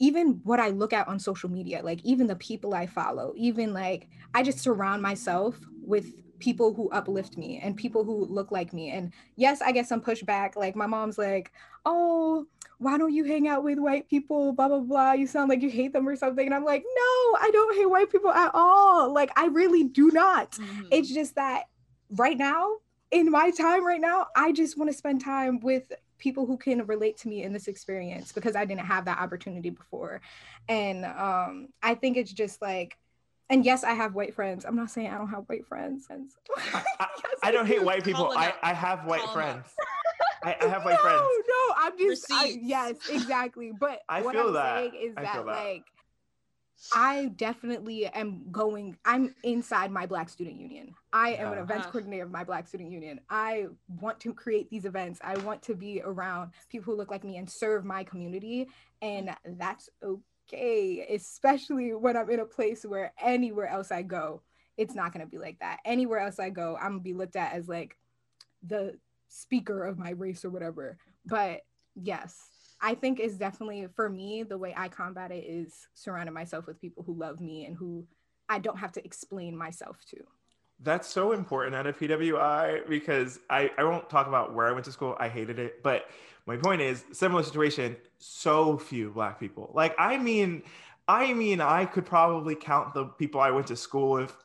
[0.00, 3.72] even what I look at on social media, like even the people I follow, even
[3.72, 6.12] like I just surround myself with
[6.44, 8.90] people who uplift me and people who look like me.
[8.90, 10.56] And yes, I get some pushback.
[10.56, 11.52] Like my mom's like,
[11.86, 14.52] oh, why don't you hang out with white people?
[14.52, 15.12] Blah, blah, blah.
[15.12, 16.44] You sound like you hate them or something.
[16.44, 19.10] And I'm like, no, I don't hate white people at all.
[19.10, 20.52] Like, I really do not.
[20.52, 20.88] Mm-hmm.
[20.92, 21.64] It's just that
[22.10, 22.76] right now,
[23.10, 26.84] in my time right now, I just want to spend time with people who can
[26.86, 30.20] relate to me in this experience because I didn't have that opportunity before.
[30.68, 32.98] And um, I think it's just like,
[33.50, 34.64] and yes, I have white friends.
[34.64, 36.06] I'm not saying I don't have white friends.
[36.72, 37.06] I, I,
[37.44, 38.32] I, don't hate white people.
[38.36, 39.66] I, I have white friends.
[40.42, 41.22] I, I, have white no, friends.
[41.48, 43.72] No, I'm just I, yes, exactly.
[43.78, 44.78] But I what feel I'm that.
[44.78, 45.84] saying is that, that like
[46.92, 48.96] I definitely am going.
[49.04, 50.94] I'm inside my Black Student Union.
[51.12, 53.20] I am an events coordinator of my Black Student Union.
[53.30, 53.66] I
[54.00, 55.20] want to create these events.
[55.22, 58.68] I want to be around people who look like me and serve my community,
[59.02, 60.22] and that's okay.
[60.52, 64.42] Okay, especially when I'm in a place where anywhere else I go,
[64.76, 65.78] it's not gonna be like that.
[65.84, 67.96] Anywhere else I go, I'm gonna be looked at as like
[68.62, 70.98] the speaker of my race or whatever.
[71.24, 71.62] But
[71.94, 72.36] yes,
[72.80, 76.80] I think is definitely for me the way I combat it is surrounding myself with
[76.80, 78.06] people who love me and who
[78.48, 80.18] I don't have to explain myself to.
[80.80, 84.84] That's so important at a PWI because I, I won't talk about where I went
[84.84, 85.16] to school.
[85.18, 85.82] I hated it.
[85.82, 86.06] But
[86.46, 89.70] my point is similar situation, so few black people.
[89.74, 90.62] Like I mean,
[91.08, 94.36] I mean I could probably count the people I went to school with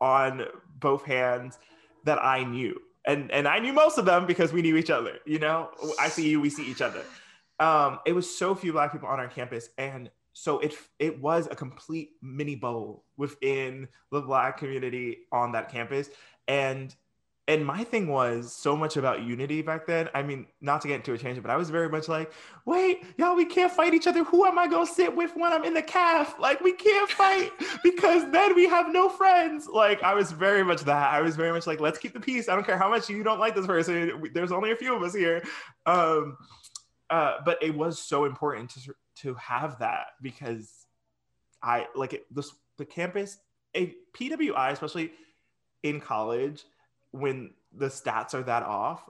[0.00, 0.46] on
[0.80, 1.58] both hands
[2.04, 5.18] that I knew and and I knew most of them because we knew each other.
[5.26, 7.02] You know, I see you, we see each other.
[7.60, 11.46] Um, it was so few black people on our campus, and so it it was
[11.50, 16.08] a complete mini bubble within the black community on that campus,
[16.48, 16.94] and
[17.46, 20.08] and my thing was so much about unity back then.
[20.14, 22.32] I mean, not to get into a tangent, but I was very much like,
[22.64, 24.24] wait, y'all, we can't fight each other.
[24.24, 26.36] Who am I gonna sit with when I'm in the calf?
[26.38, 27.52] Like, we can't fight
[27.82, 29.66] because then we have no friends.
[29.66, 31.12] Like, I was very much that.
[31.12, 32.48] I was very much like, let's keep the peace.
[32.48, 34.30] I don't care how much you don't like this person.
[34.32, 35.42] There's only a few of us here.
[35.84, 36.38] Um,
[37.10, 40.86] uh, but it was so important to to have that because
[41.62, 42.24] I like it.
[42.34, 43.36] This the campus,
[43.76, 45.12] a PWI, especially
[45.82, 46.64] in college
[47.14, 49.08] when the stats are that off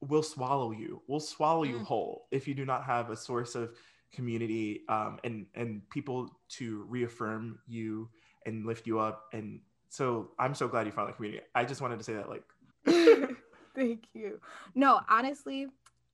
[0.00, 1.02] will swallow you.
[1.06, 1.70] Will swallow mm.
[1.70, 3.70] you whole if you do not have a source of
[4.12, 8.08] community um, and and people to reaffirm you
[8.44, 9.26] and lift you up.
[9.32, 11.42] And so i'm so glad you found the community.
[11.54, 12.44] I just wanted to say that like
[13.74, 14.40] thank you.
[14.74, 15.68] No honestly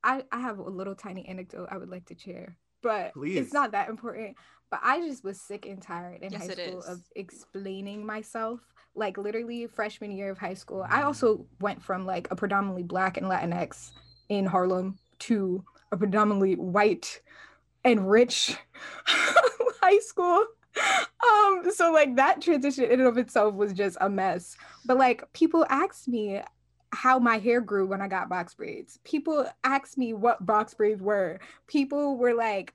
[0.04, 3.38] i i have a little tiny anecdote i would like to share but Please.
[3.38, 4.36] it's not that important
[4.74, 8.58] but i just was sick and tired in yes, high school of explaining myself
[8.96, 10.86] like literally freshman year of high school.
[10.88, 13.90] I also went from like a predominantly black and Latinx
[14.28, 17.20] in Harlem to a predominantly white
[17.84, 18.56] and rich
[19.06, 20.44] high school.
[20.76, 24.56] Um, so like that transition in and of itself was just a mess.
[24.84, 26.40] But like people asked me
[26.92, 28.98] how my hair grew when I got box braids.
[29.04, 31.40] People asked me what box braids were.
[31.66, 32.74] People were like,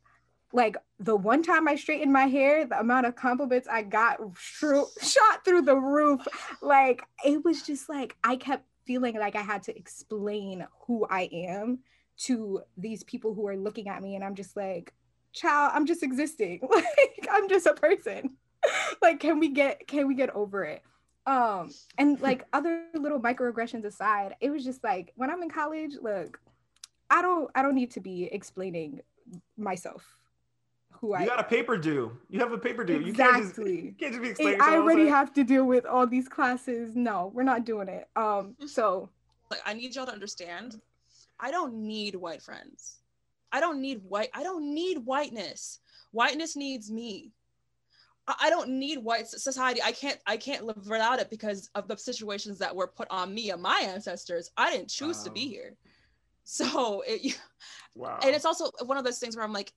[0.51, 5.45] like the one time I straightened my hair, the amount of compliments I got shot
[5.45, 6.27] through the roof.
[6.61, 11.29] Like it was just like I kept feeling like I had to explain who I
[11.31, 11.79] am
[12.17, 14.93] to these people who are looking at me, and I'm just like,
[15.33, 16.61] child, I'm just existing.
[16.69, 18.31] like I'm just a person.
[19.01, 20.81] like, can we get can we get over it?
[21.27, 25.93] Um, and like other little microaggressions aside, it was just like when I'm in college,
[26.01, 26.39] look,
[27.09, 29.01] I don't I don't need to be explaining
[29.55, 30.18] myself
[30.99, 31.21] who you I.
[31.21, 32.17] You got a paper due.
[32.29, 32.97] You have a paper due.
[32.97, 33.07] Exactly.
[33.07, 34.61] You can't just, you can't just be explaining.
[34.61, 36.95] I already have to deal with all these classes.
[36.95, 38.07] No, we're not doing it.
[38.15, 39.09] Um, so.
[39.51, 40.79] Like, I need y'all to understand
[41.39, 42.97] I don't need white friends.
[43.51, 44.29] I don't need white.
[44.33, 45.79] I don't need whiteness.
[46.11, 47.31] Whiteness needs me.
[48.27, 49.81] I I don't need white society.
[49.81, 50.19] I can't.
[50.27, 53.61] I can't live without it because of the situations that were put on me and
[53.61, 54.51] my ancestors.
[54.57, 55.75] I didn't choose to be here.
[56.43, 57.39] So it,
[57.95, 58.19] Wow.
[58.21, 59.73] and it's also one of those things where I'm like,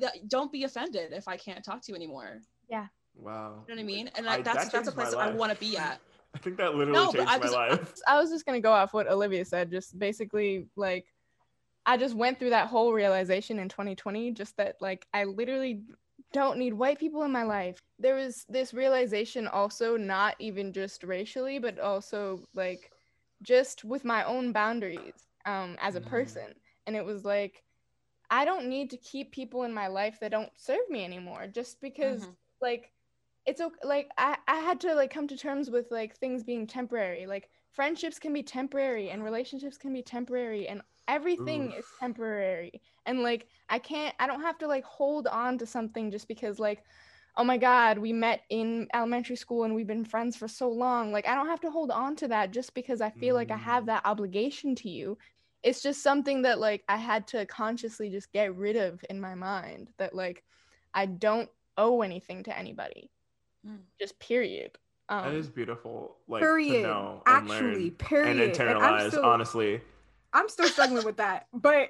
[0.00, 2.40] that, don't be offended if I can't talk to you anymore.
[2.68, 2.86] Yeah.
[3.14, 3.64] Wow.
[3.68, 4.10] You know what I mean?
[4.16, 6.00] And I- that's that that's a place I want to be at.
[6.34, 7.94] I think that literally No, changed I my was- life.
[8.06, 9.70] I was just gonna go off what Olivia said.
[9.70, 11.06] Just basically, like,
[11.86, 14.32] I just went through that whole realization in 2020.
[14.32, 15.82] Just that, like, I literally
[16.32, 17.78] don't need white people in my life.
[17.98, 22.90] There was this realization also, not even just racially, but also like,
[23.42, 25.14] just with my own boundaries
[25.46, 26.06] um, as a Mhm.
[26.08, 26.54] person.
[26.86, 27.62] And it was like,
[28.30, 31.46] I don't need to keep people in my life that don't serve me anymore.
[31.46, 32.36] Just because Mhm.
[32.60, 32.92] like
[33.46, 36.66] it's okay like I, I had to like come to terms with like things being
[36.66, 42.82] temporary like friendships can be temporary and relationships can be temporary and everything is temporary
[43.06, 46.58] and like i can't i don't have to like hold on to something just because
[46.58, 46.84] like
[47.36, 51.12] oh my god we met in elementary school and we've been friends for so long
[51.12, 53.56] like i don't have to hold on to that just because i feel like i
[53.56, 53.86] have Mm.
[53.86, 55.16] that obligation to you
[55.66, 59.34] it's just something that like i had to consciously just get rid of in my
[59.34, 60.44] mind that like
[60.94, 63.10] i don't owe anything to anybody
[63.66, 63.78] Mm.
[64.00, 64.70] just period
[65.08, 66.16] um that is beautiful.
[66.28, 66.82] Like period.
[66.82, 68.58] to know and Actually, learn period.
[68.60, 69.80] and And I'm still- honestly.
[70.32, 71.88] I'm still struggling with that, but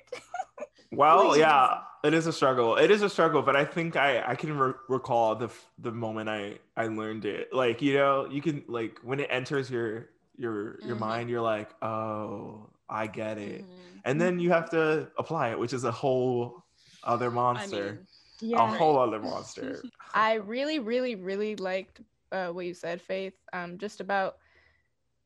[0.93, 1.41] Well, Please.
[1.41, 2.77] yeah, it is a struggle.
[2.77, 5.91] It is a struggle, but I think I I can re- recall the f- the
[5.91, 7.53] moment I I learned it.
[7.53, 10.09] Like you know, you can like when it enters your
[10.39, 11.01] your your Mhm.
[11.01, 14.01] mind, you're like, oh, I get it, Mhm.
[14.05, 16.65] and then you have to apply it, which is a whole
[17.03, 18.07] other I monster, mean,
[18.55, 19.83] a yeah whole other monster.
[20.15, 22.01] i really really really liked
[22.33, 24.37] uh, what you said faith um just about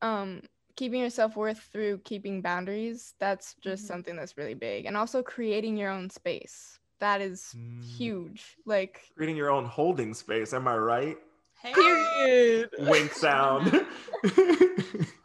[0.03, 0.43] um
[0.77, 3.89] keeping your self-worth through keeping boundaries that's just Mhm.
[3.89, 7.83] something that's really big and also creating your own space that is Mm.
[7.97, 10.53] huge like creating your own holding space.
[10.55, 11.19] Am I right?
[11.63, 13.87] hey, period Wink sound.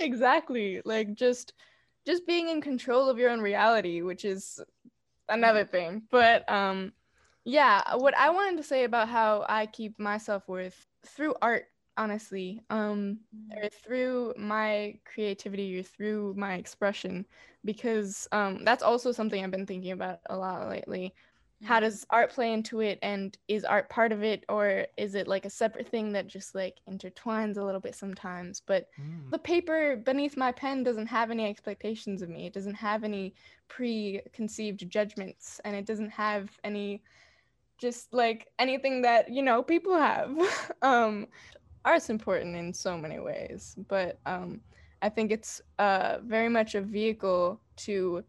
[0.00, 0.82] exactly.
[0.84, 1.52] Like just
[2.06, 4.60] just being in control of your own reality which is
[5.28, 6.02] another thing.
[6.10, 6.92] But um
[7.44, 11.64] yeah what i wanted to say about how i keep my self-worth through art
[11.96, 13.18] honestly um
[13.56, 17.26] or through my creativity or through my expression
[17.64, 21.14] because um that's also something i've been thinking about a lot lately
[21.62, 22.98] how does art play into it?
[23.02, 26.54] And is art part of it or is it like a separate thing that just
[26.54, 28.60] like intertwines a little bit sometimes?
[28.60, 29.30] But Mm.
[29.30, 32.46] the paper beneath my pen doesn't have any expectations of me.
[32.46, 33.34] It doesn't have any
[33.68, 37.02] preconceived judgments and it doesn't have any
[37.78, 40.30] just like anything that you know people have.
[40.82, 41.28] Um
[41.84, 44.60] art's important in so many ways but um
[45.02, 48.22] i think it's uh very much a vehicle to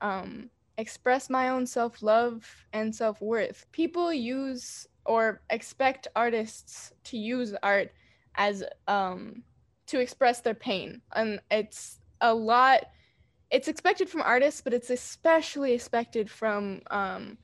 [0.00, 7.92] um express my own self-love and self-worth people use or expect artists to use art
[8.36, 9.42] as um
[9.86, 12.84] to express their pain and it's a lot
[13.50, 17.38] it's expected from artists but it's especially expected from um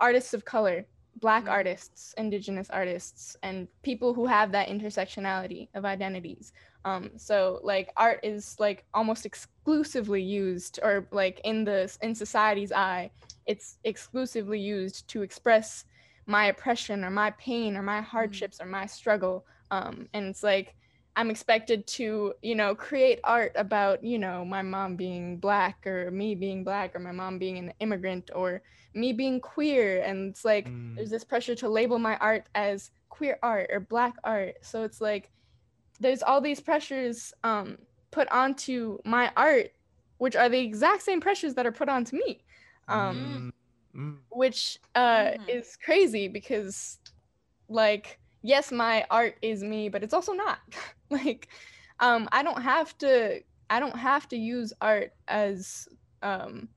[0.00, 1.50] artists of color black Mhm.
[1.50, 6.52] artists indigenous artists and people who have that intersectionality of identities
[6.86, 12.72] um so like art is like almost exclusively used or like in the in society's
[12.72, 13.12] eye
[13.46, 15.84] it's exclusively used to express
[16.26, 19.46] my oppression or my pain or my hardships or my struggle.
[19.70, 20.76] Um and it's like
[21.16, 26.10] i'm expected to you know create art about you know my mom being black or
[26.10, 28.62] me being black or my mom being an immigrant or
[28.94, 30.02] me being queer.
[30.02, 30.96] And it's like Mm.
[30.96, 34.54] there's this pressure to label my art as queer art or black art.
[34.62, 35.30] So it's like
[36.00, 37.78] there's all these pressures um
[38.10, 39.70] put onto my art
[40.18, 42.44] which are the exact same pressures that are put onto me
[42.88, 43.52] um Mm.
[43.94, 44.18] Mm.
[44.30, 45.46] which uh Mhm.
[45.46, 46.98] is crazy because
[47.68, 50.58] like yes my art is me but it's also not
[51.10, 51.48] like
[52.00, 53.40] um i don't have to
[53.70, 55.88] i don't have to use art as
[56.22, 56.68] um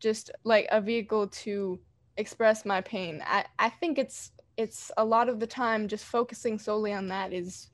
[0.00, 1.80] just like a vehicle to
[2.16, 6.58] express my pain i i think it's it's a lot of the time just focusing
[6.58, 7.70] solely on that is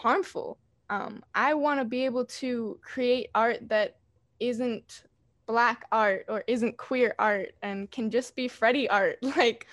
[0.00, 3.96] harmful um i want to be able to create art that
[4.40, 5.04] isn't
[5.50, 9.18] black art or isn't queer art and can just be Fredi art.
[9.36, 9.66] Like,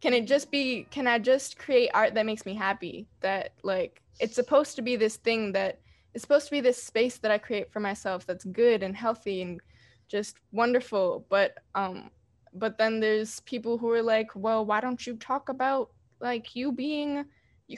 [0.00, 3.06] can it just be, can I just create art that makes me happy?
[3.20, 5.80] That, like, it's supposed to be this thing that
[6.14, 9.42] it's supposed to be this space that I create for myself that's good and healthy
[9.42, 9.60] and
[10.08, 11.26] just wonderful.
[11.28, 12.10] But, um,
[12.52, 16.72] but then there's people who are like, well, why don't you talk about like you
[16.72, 17.24] being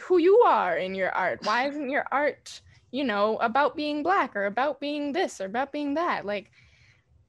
[0.01, 1.41] who you are in your art?
[1.43, 2.61] Why isn't your art
[2.93, 6.27] you know, about being black or about being this or about being that.
[6.27, 6.51] Like,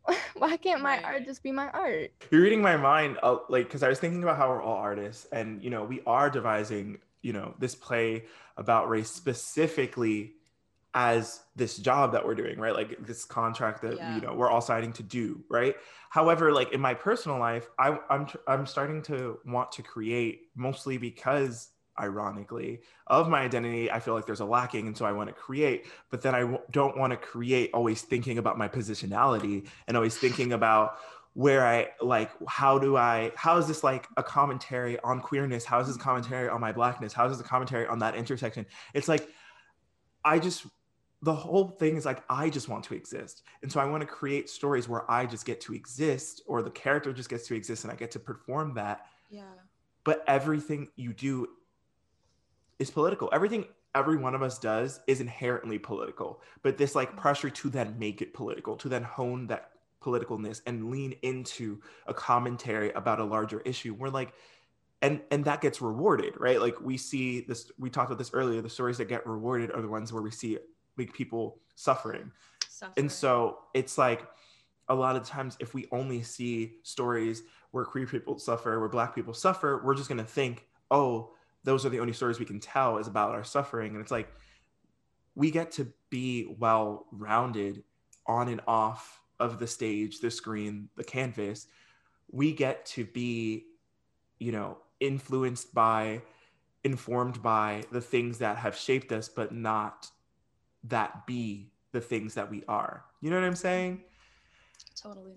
[0.35, 1.03] why can't my Right.
[1.03, 2.11] art just be my art?
[2.31, 5.25] You're reading my mind, uh, like, because I was thinking about how we're all artists,
[5.31, 8.25] and you know, we are devising, you know, this play
[8.57, 10.33] about race specifically
[10.95, 12.73] as this job that we're doing, right?
[12.75, 14.15] Like this contract that Yeah.
[14.15, 15.75] you know we're all signing to do, right?
[16.09, 20.49] However, like in my personal life, I, I'm tr- I'm starting to want to create
[20.55, 21.69] mostly because,
[21.99, 23.91] ironically, of my identity.
[23.91, 25.85] I feel like there's a lacking, and so I want to create.
[26.09, 30.17] But then I w- don't want to create always thinking about my positionality and always
[30.17, 30.97] thinking about
[31.33, 35.65] where I like how do I how is this like a commentary on queerness?
[35.65, 37.13] How is this a commentary on my blackness?
[37.13, 38.65] How is this a commentary on that intersection?
[38.93, 39.27] It's like
[40.23, 40.65] I just
[41.23, 43.43] the whole thing is like I just want to exist.
[43.61, 46.69] And so I want to create stories where I just get to exist or the
[46.69, 49.05] character just gets to exist and I get to perform that.
[49.31, 49.43] Yeah.
[50.03, 51.47] But everything you do
[52.79, 53.29] is political.
[53.33, 53.65] Everything
[53.95, 56.41] every one of us does is inherently political.
[56.61, 59.71] But this like pressure to then make it political, to then hone that
[60.01, 63.93] politicalness and lean into a commentary about a larger issue.
[63.93, 64.33] We're like
[65.01, 66.59] and and that gets rewarded, right?
[66.59, 69.81] Like we see this we talked about this earlier, the stories that get rewarded are
[69.81, 70.57] the ones where we see
[70.97, 72.31] like people suffering.
[72.69, 72.93] Suffering.
[72.97, 74.25] And so it's like
[74.89, 79.13] a lot of times if we only see stories where queer people suffer, where black
[79.13, 81.33] people suffer, we're just gonna think, oh,
[81.63, 83.93] those are the only stories we can tell is about our suffering.
[83.93, 84.29] And it's like
[85.35, 87.83] we get to be well rounded
[88.25, 91.67] on and off of the stage, the screen, the canvas.
[92.31, 93.65] We get to be,
[94.39, 96.21] you know, influenced by,
[96.83, 100.09] informed by the things that have shaped us, but not
[100.85, 103.03] that be the things that we are.
[103.21, 104.03] You know what I'm saying?
[104.95, 105.33] totally.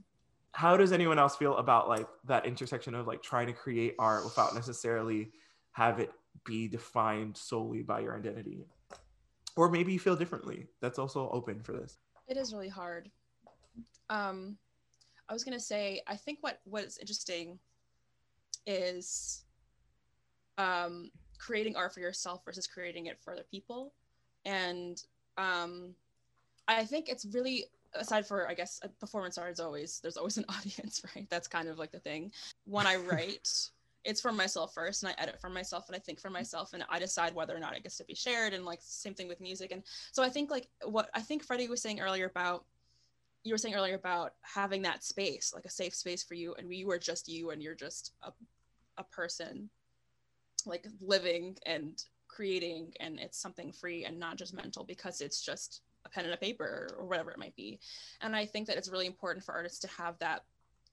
[0.52, 4.24] How does anyone else feel about like that intersection of like trying to create art
[4.24, 5.30] without necessarily
[5.76, 6.10] have it
[6.46, 8.64] be defined solely by your identity?
[9.56, 10.68] Or maybe you feel differently.
[10.80, 11.98] That's also open for this.
[12.28, 13.10] It is really hard.
[14.08, 14.56] Um,
[15.28, 17.58] I was gonna say, I think what what is interesting
[18.66, 19.44] is
[20.56, 23.92] um, creating art for yourself versus creating it for other people,
[24.46, 25.02] and
[25.36, 25.94] um,
[26.68, 30.38] I think it's really aside for I guess uh, performance art is always there's always
[30.38, 31.28] an audience, right?
[31.28, 32.32] That's kind of like the thing.
[32.64, 33.70] When I write.
[34.06, 36.34] It's for myself first, and I edit for myself, and I think for mm-hmm.
[36.34, 38.54] myself, and I decide whether or not it gets to be shared.
[38.54, 39.82] And like same thing with music, and
[40.12, 42.64] so I think like what I think Fredi was saying earlier about
[43.46, 46.72] you were saying earlier about having that space, like a safe space for you, and
[46.74, 48.32] you are just you, and you're just a,
[48.98, 49.70] a person,
[50.66, 55.82] like living and creating, and it's something free and not just mental because it's just
[56.04, 57.78] a pen and a paper or whatever it might be.
[58.20, 60.42] And I think that it's really important for artists to have that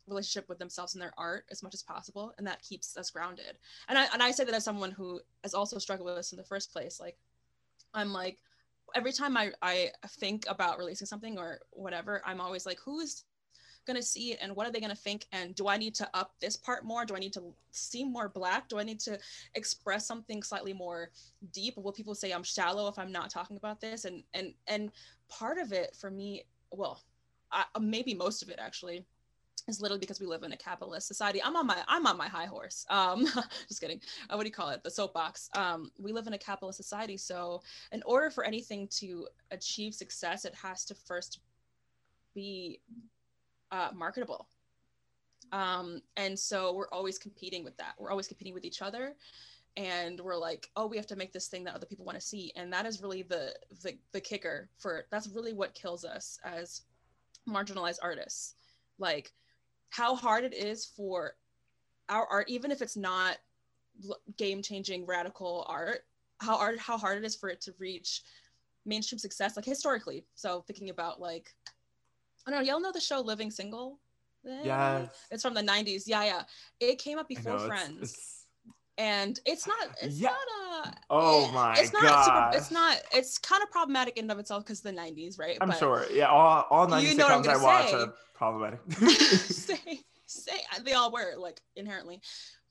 [0.08, 3.58] relationship with themselves and their art as much as possible, and that keeps us grounded.
[3.88, 6.38] And I and I say that as someone who has also struggled with this in
[6.38, 7.18] the first place, like
[7.94, 8.40] I'm like
[8.96, 13.24] every time I, I think about releasing something or whatever, I'm always like, who's
[13.86, 15.26] going to see it and what are they going to think?
[15.32, 17.06] And do I need to up this part more?
[17.06, 18.70] Do I need to seem more black?
[18.70, 19.20] Do I need to
[19.56, 21.10] express something slightly more
[21.52, 21.76] deep?
[21.78, 24.06] Will people say I'm shallow if I'm not talking about this?
[24.06, 24.92] And, and, and
[25.30, 27.02] part of it for me, well,
[27.52, 29.06] I, maybe most of it actually
[29.68, 31.42] is literally because we live in a capitalist society.
[31.42, 32.86] I'm on my I'm on my high horse.
[32.90, 33.26] Um,
[33.68, 34.02] just kidding.
[34.30, 34.84] Uh, what do you call it?
[34.84, 35.50] The soapbox.
[35.56, 37.62] Um, we live in a capitalist society, so
[37.92, 41.40] in order for anything to achieve success, it has to first
[42.36, 42.82] be
[43.72, 44.48] uh, marketable.
[45.52, 47.94] Um, and so we're always competing with that.
[48.00, 49.16] We're always competing with each other,
[49.78, 52.26] and we're like, oh, we have to make this thing that other people want to
[52.26, 55.06] see, and that is really the the the kicker for.
[55.10, 56.82] That's really what kills us as
[57.48, 58.56] marginalized artists.
[59.00, 59.32] Like
[59.94, 61.36] how hard it is for
[62.10, 63.38] our art, even if it's not
[64.38, 66.06] game changing radical art,
[66.40, 68.24] how art how hard it is for it to reach
[68.88, 70.26] mainstream success, like historically.
[70.34, 71.54] So thinking about like
[72.48, 74.00] I don't know, y'all know the show Living Single?
[74.44, 75.10] Yes.
[75.30, 76.04] It's from the 90s.
[76.08, 76.44] Yeah, yeah.
[76.80, 77.98] It came up before know, it's- Friends.
[78.12, 78.43] it's-
[78.98, 80.30] and it's not it's Yeah.
[80.30, 84.30] not a Oh eh, my it's not super it's not it's kind of problematic in
[84.30, 85.58] of itself because the 90s, right?
[85.62, 86.06] I'm But- sure.
[86.12, 87.96] Yeah, all, all 90 You know sitcoms I watch say.
[87.96, 88.80] are problematic.
[89.10, 92.22] say, say they all were like inherently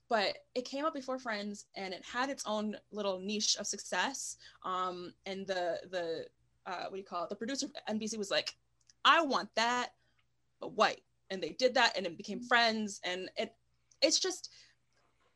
[0.08, 4.36] but it came up before friends and it had its own little niche of success
[4.64, 6.26] um and the the
[6.66, 8.54] uh what do you call it the producer of nbc was like
[9.04, 9.90] i want that
[10.60, 13.54] but white and they did that and it became friends and it
[14.02, 14.50] it's just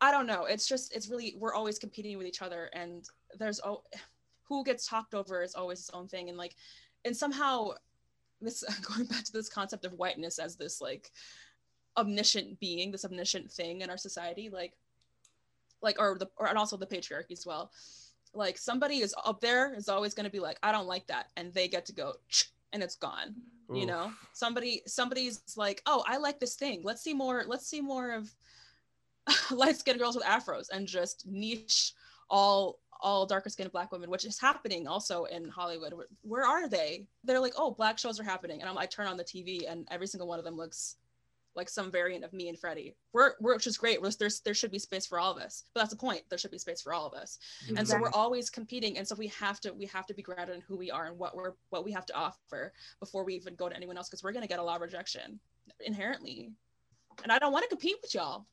[0.01, 0.45] i don't know.
[0.45, 3.05] It's just it's really we're always competing with each other and
[3.39, 3.83] there's oh
[4.49, 6.29] who gets talked over is always its own thing.
[6.29, 6.55] And like
[7.05, 7.71] and somehow
[8.41, 11.11] this going back to this concept of whiteness as this like
[11.97, 14.75] omniscient being this omniscient thing in our society like
[15.81, 17.71] like or the or and also the patriarchy as well.
[18.35, 21.29] Like somebody is up there is always going to be like i don't like that
[21.37, 22.15] and they get to go
[22.73, 23.35] and it's gone
[23.73, 24.13] you know?
[24.33, 26.83] Somebody somebody's like oh i like this thing.
[26.85, 28.31] Let's see more let's see more of
[29.51, 31.93] light skinned girls with afros and just niche
[32.31, 35.93] all all darker skinned black women which is happening also in hollywood.
[35.93, 37.07] Where, where are they?
[37.25, 38.61] They're like oh black shows are happening.
[38.61, 40.97] And I'm, i turn on the tv and every single one of them looks
[41.57, 42.95] like some variant of me and fredi.
[43.15, 43.99] We're, we're which is great.
[44.19, 45.65] There's there should be space for all of us.
[45.73, 46.23] But that's the point.
[46.29, 47.39] There should be space for all of us.
[47.77, 48.99] And so we're always competing.
[48.99, 51.19] And so we have to we have to be grounded in who we are and
[51.19, 54.23] what we're what we have to offer before we even go to anyone else because
[54.23, 55.41] we're going to get a lot of rejection
[55.81, 56.53] inherently.
[57.23, 58.47] And i don't want to compete with y'all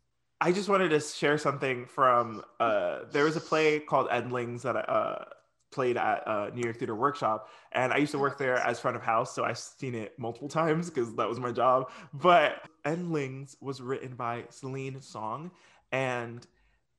[0.44, 4.76] I just wanted to share something from uh, there was a play called Endlings that
[4.76, 5.26] I uh,
[5.72, 8.98] played at uh, New York Theater Workshop, and I used to work there as front
[8.98, 11.92] of house, so I've seen it multiple times because that was my job.
[12.14, 15.50] But Endlings was written by Celine Song,
[15.94, 16.46] and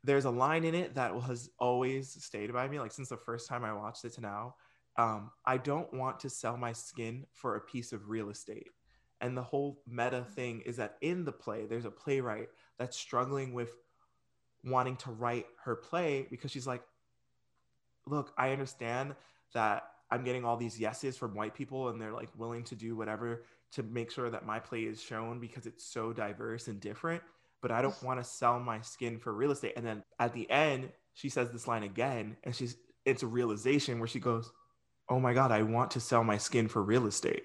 [0.02, 3.46] there's a line in it that has always stayed by me, like since the first
[3.46, 4.54] time I watched it to now.
[4.96, 8.70] Um, I don't want to sell my skin for a piece of real estate.
[9.20, 12.48] And the whole meta thing is that in the play, there's a playwright
[12.78, 13.70] that's struggling with
[14.64, 16.82] wanting to write her play because she's like,
[18.06, 19.14] look, I understand
[19.52, 22.96] that I'm getting all these yeses from white people and they're like willing to do
[22.96, 27.22] whatever to make sure that my play is shown because it's so diverse and different.
[27.60, 29.72] But I don't want to sell my skin for real estate.
[29.76, 33.98] And then at the end, she says this line again, and she's it's a realization
[33.98, 34.52] where she goes,
[35.08, 37.44] Oh my God, I want to sell my skin for real estate.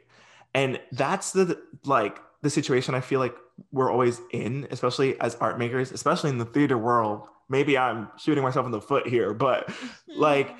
[0.53, 3.35] And that's the like the situation I feel like
[3.71, 7.27] we're always in, especially as art makers, especially in the theater world.
[7.49, 9.69] Maybe I'm shooting myself in the foot here, but
[10.07, 10.55] like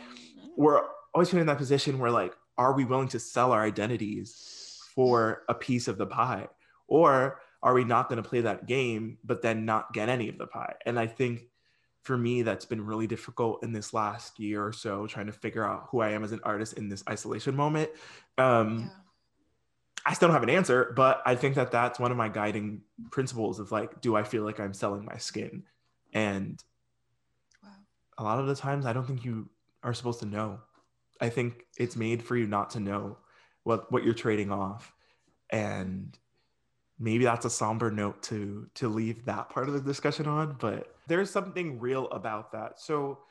[0.57, 0.81] we're
[1.13, 5.43] always put in that position where like, are we willing to sell our identities for
[5.47, 6.47] a piece of the pie?
[6.87, 10.37] Or are we not going to play that game, but then not get any of
[10.37, 10.75] the pie?
[10.85, 11.43] And I think
[12.03, 15.65] for me, that's been really difficult in this last year or so, trying to figure
[15.65, 17.89] out who I am as an artist in this isolation moment.
[18.37, 18.87] Um, yeah.
[20.09, 22.83] I still don't have an answer, but I think that that's one of my guiding
[23.11, 25.65] principles of like, do I feel like I'm selling my skin?
[26.13, 26.63] And
[27.63, 27.85] Wow.
[28.17, 29.49] a lot of the times, I don't think you
[29.83, 30.61] are supposed to know.
[31.21, 33.19] I think it's made for you not to know
[33.63, 34.93] what what you're trading off,
[35.51, 36.17] and
[36.99, 40.57] maybe that's a somber note to to leave that part of the discussion on.
[40.59, 42.79] But there's something real about that.
[42.79, 43.23] So,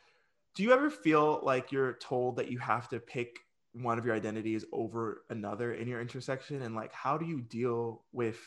[0.55, 3.39] do you ever feel like you're told that you have to pick
[3.73, 6.63] one of your identities over another in your intersection?
[6.63, 8.39] And like how do you deal with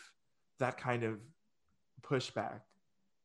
[0.60, 1.20] that kind of
[2.02, 2.62] pushback?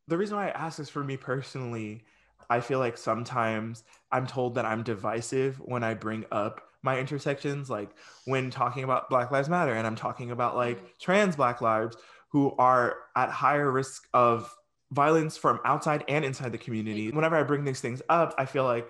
[0.09, 2.05] The reason why i ask this for me personally
[2.49, 3.83] i feel like sometimes
[4.13, 7.91] i'm told that i'm divisive when i bring up my intersections like
[8.25, 10.87] when talking about black lives matter and i'm talking about like mm-hmm.
[11.01, 11.97] trans black lives
[12.29, 14.55] who are at higher risk of
[14.93, 17.11] violence from outside and inside the community.
[17.11, 18.89] Whenever i bring these things up i feel like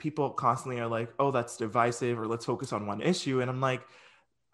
[0.00, 3.40] people constantly are like, oh, that's divisive, or let's focus on one issue.
[3.40, 3.82] And I'm like,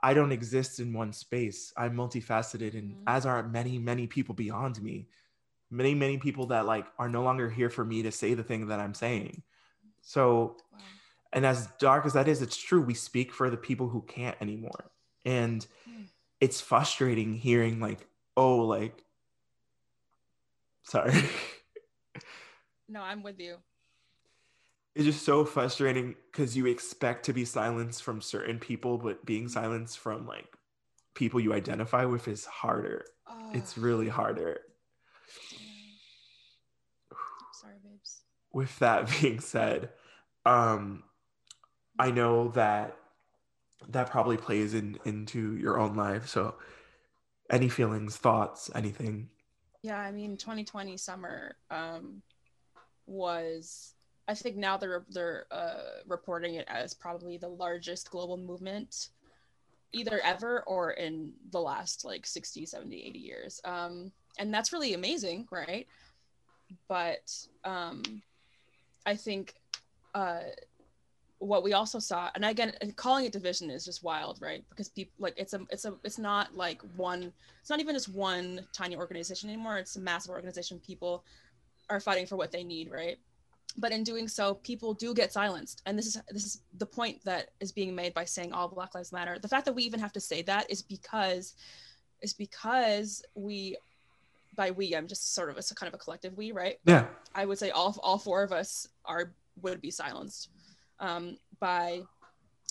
[0.03, 1.73] I don't exist in one space.
[1.77, 3.03] I'm multifaceted, and Mhm.
[3.07, 5.09] as are many, many people beyond me.
[5.71, 8.67] Many, many people that like are no longer here for me to say the thing
[8.67, 9.43] that I'm saying.
[10.03, 10.79] So, Wow.
[11.33, 12.83] and as dark as that is, it's true.
[12.83, 14.93] We speak for the people who can't anymore.
[15.25, 16.09] And Mm.
[16.41, 19.03] it's frustrating hearing like, oh, like,
[20.83, 21.13] sorry.
[22.89, 23.57] No, I'm with you.
[24.97, 29.47] It's just so frustrating because you expect to be silenced from certain people, but being
[29.47, 30.47] silenced from like
[31.15, 33.05] people you identify with is harder.
[33.53, 34.61] It's really harder.
[37.61, 38.23] Sorry, babes.
[38.55, 39.91] With that being said,
[40.47, 41.03] um,
[41.99, 42.97] I know that
[43.91, 46.27] that probably plays in into your own life.
[46.27, 46.55] So,
[47.51, 49.29] any feelings, thoughts, anything?
[49.83, 52.23] Yeah, I mean, 2020 summer um,
[53.07, 53.93] was.
[54.29, 59.09] I think now they're they're uh, reporting it as probably the largest global movement,
[59.93, 63.61] either ever or in the last like 60, 70, 80 years.
[63.65, 65.87] Um, and that's really amazing, right?
[66.89, 67.33] But
[67.65, 68.03] um,
[69.07, 69.55] I think
[70.15, 70.41] uh,
[71.39, 74.65] what we also saw, and again, calling it division is just wild, right?
[74.71, 78.09] Because people like it's a it's a it's not like one it's not even just
[78.09, 81.25] one tiny organization anymore it's a massive organization people
[81.91, 83.19] are fighting for what they need right
[83.79, 85.83] but in doing so people do get silenced.
[85.87, 88.95] And this is this is the point that is being made by saying all black
[88.95, 89.39] lives matter.
[89.39, 91.55] The fact that we even have to say that is because
[92.23, 93.77] is because we
[94.57, 96.79] by we i'm just sort of a kind of a collective we right?
[96.87, 97.07] Yeah.
[97.35, 100.51] I would say all all four of us are would be silenced
[101.01, 102.03] um, by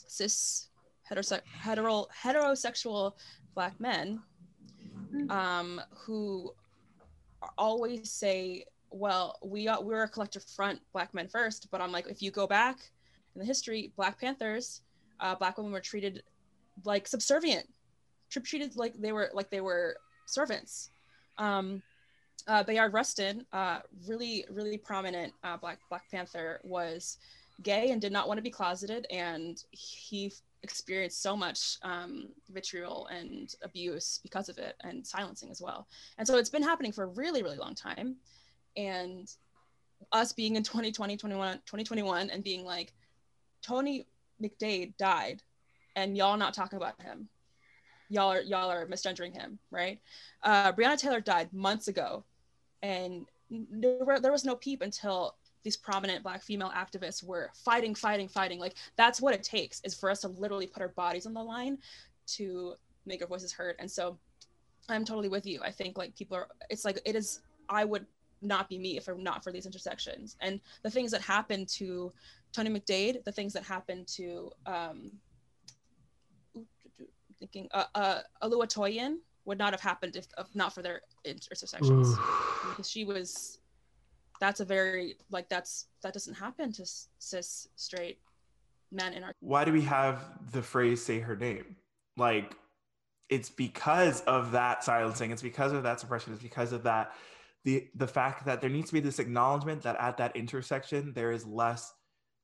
[0.07, 0.69] cis
[1.09, 3.13] heterose- hetero heterosexual
[3.53, 4.21] black men
[5.29, 6.53] um, who
[7.57, 8.65] always say,
[8.95, 11.67] "Well, we are we're a collective front, black men first.
[11.71, 12.77] But I'm like, if you go back
[13.35, 14.81] in the history, Black Panthers,
[15.19, 16.23] uh, Black women were treated
[16.85, 17.67] like subservient,
[18.29, 20.91] treated like they were like they were servants.
[21.37, 21.81] Um,
[22.47, 27.17] uh, Bayard Rustin, uh, really, really prominent uh, Black Black Panther, was
[27.63, 30.31] gay and did not want to be closeted, and he
[30.63, 35.87] experienced so much um, vitriol and abuse because of it, and silencing as well.
[36.17, 38.15] And so it's been happening for a really, really long time.
[38.77, 39.31] And
[40.11, 42.93] us being in 2020, 21, 2021, and being like,
[43.61, 44.05] Tony
[44.41, 45.41] McDade died,
[45.95, 47.27] and y'all not talking about him.
[48.09, 49.99] Y'all are y'all are misgendering him, right?
[50.43, 52.23] Uh, Breonna Taylor died months ago,
[52.83, 57.95] and there, were, there was no peep until these prominent black female activists were fighting
[57.95, 61.25] fighting fighting like that's what it takes is for us to literally put our bodies
[61.25, 61.77] on the line
[62.27, 62.75] to
[63.07, 64.15] make our voices heard and so
[64.89, 68.05] i'm totally with you i think like people are it's like it is i would
[68.41, 70.35] not be me if I'm not for these intersections.
[70.41, 72.11] And the things that happened to
[72.53, 75.11] tony mcdade the things that happened to um
[77.37, 82.17] thinking uh, uh Oluwatoyin would not have happened if, if not for their intersections.
[82.69, 83.59] Because she was
[84.39, 86.85] that's a very like that's that doesn't happen to
[87.19, 88.19] cis straight
[88.91, 91.75] men in our why do we have the phrase say her name
[92.17, 92.55] like
[93.29, 95.31] it's because of that silencing.
[95.31, 96.33] It's because of that suppression.
[96.33, 97.13] It's because of that
[97.65, 101.31] the the fact that there needs to be this acknowledgement that at that intersection there
[101.31, 101.93] is less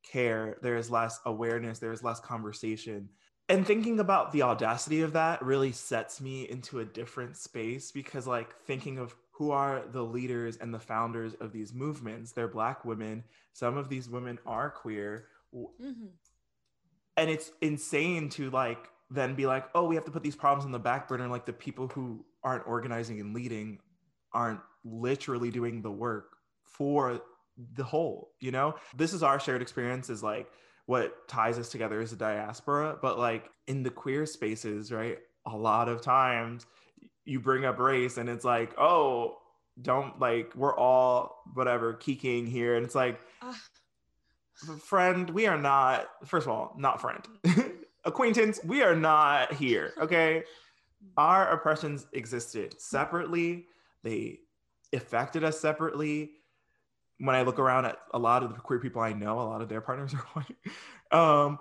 [0.03, 3.07] care there is less awareness there is less conversation
[3.49, 8.27] and thinking about the audacity of that really sets me into a different space because
[8.27, 12.31] like thinking of who are the leaders and the founders of these movements.
[12.31, 13.23] They're Black women.
[13.53, 15.25] Some of these women are queer.
[15.51, 16.05] Mm-hmm.
[17.17, 20.63] And it's insane to like then be like, oh, we have to put these problems
[20.65, 21.27] on the back burner.
[21.27, 23.79] Like the people who aren't organizing and leading
[24.31, 27.21] aren't literally doing the work for
[27.75, 28.75] the whole, you know?
[28.95, 30.47] This is our shared experience, is like
[30.85, 32.97] what ties us together is a diaspora.
[33.01, 35.19] But like in the queer spaces, right?
[35.45, 36.65] A lot of times
[37.25, 39.37] you bring up race and it's like, oh,
[39.81, 43.53] don't like we're all whatever kicking here, and it's like, uh.
[44.83, 46.07] friend, we are not.
[46.25, 47.25] First of all, not friend,
[48.05, 49.93] acquaintance, we are not here.
[49.99, 50.43] Okay,
[51.17, 53.65] our oppressions existed separately.
[54.03, 54.39] They
[54.93, 56.31] affected us separately.
[57.19, 59.61] When I look around at a lot of the queer people I know, a lot
[59.61, 60.57] of their partners are white.
[61.11, 61.59] Um,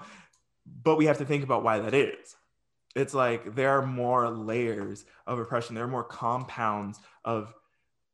[0.66, 2.36] but we have to think about why that is
[2.96, 7.54] it's like there are more layers of oppression there are more compounds of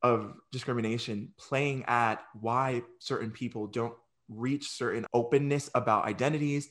[0.03, 3.95] of discrimination playing at why certain people don't
[4.29, 6.69] reach certain openness about identities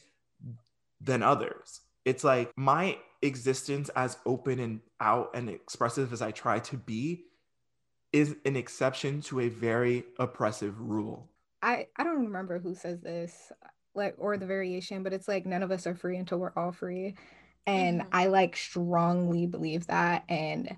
[1.00, 6.58] than others it's like my existence as open and out and expressive as i try
[6.58, 7.24] to be
[8.16, 11.28] is an exception to a very oppressive rule
[11.62, 13.52] i i don't remember who says this
[13.94, 16.72] like or the variation but it's like none of us are free until we're all
[16.72, 17.14] free
[17.66, 18.08] and mm-hmm.
[18.12, 20.24] I like strongly believe that.
[20.28, 20.76] And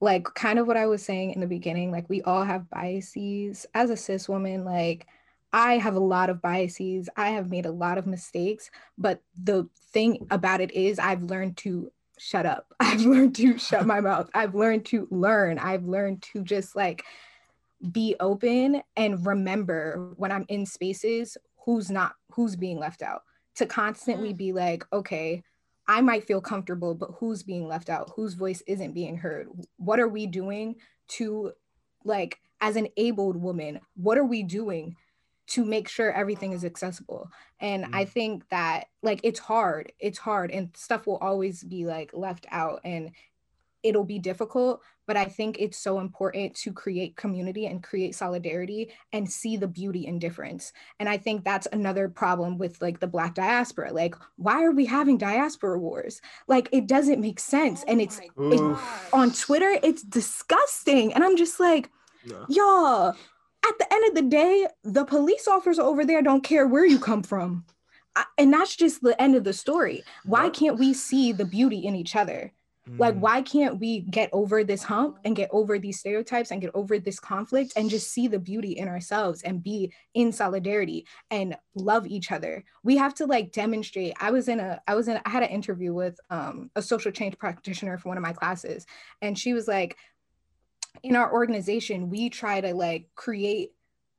[0.00, 3.66] like kind of what I was saying in the beginning, like we all have biases.
[3.74, 5.06] As a cis woman, like
[5.52, 7.08] I have a lot of biases.
[7.16, 8.70] I have made a lot of mistakes.
[8.98, 12.66] But the thing about it is, I've learned to shut up.
[12.80, 14.30] I've learned to shut my mouth.
[14.34, 15.58] I've learned to learn.
[15.58, 17.04] I've learned to just like
[17.92, 23.22] be open and remember when I'm in spaces who's not, who's being left out.
[23.56, 24.36] To constantly mm.
[24.36, 25.42] be like, okay,
[25.88, 28.12] I might feel comfortable, but who's being left out?
[28.14, 29.48] Whose voice isn't being heard?
[29.76, 30.76] What are we doing
[31.08, 31.52] to,
[32.04, 34.96] like, as an abled woman, what are we doing
[35.48, 37.30] to make sure everything is accessible?
[37.60, 37.94] And mm-hmm.
[37.94, 39.92] I think that, like, it's hard.
[39.98, 42.80] It's hard, and stuff will always be like left out.
[42.84, 43.12] And
[43.86, 48.90] it'll be difficult, but I think it's so important to create community and create solidarity
[49.12, 50.72] and see the beauty in difference.
[50.98, 53.92] And I think that's another problem with like the Black diaspora.
[53.92, 56.20] Like, why are we having diaspora wars?
[56.48, 57.84] Like, it doesn't make sense.
[57.86, 58.80] Oh and it's, it's
[59.12, 61.12] on Twitter, it's disgusting.
[61.12, 61.90] And I'm just like,
[62.24, 62.44] yeah.
[62.48, 63.14] y'all,
[63.68, 66.98] at the end of the day, the police officers over there don't care where you
[66.98, 67.64] come from.
[68.38, 70.02] and that's just the end of the story.
[70.24, 72.52] Why can't we see the beauty in each other?
[72.98, 73.18] Like, mm.
[73.18, 76.98] why can't we get over this hump and get over these stereotypes and get over
[76.98, 82.06] this conflict and just see the beauty in ourselves and be in solidarity and love
[82.06, 82.62] each other?
[82.84, 84.14] We have to like demonstrate.
[84.20, 87.10] I was in a, I was in, I had an interview with um, a social
[87.10, 88.86] change practitioner for one of my classes,
[89.20, 89.96] and she was like,
[91.06, 93.70] in our organization, we try to like create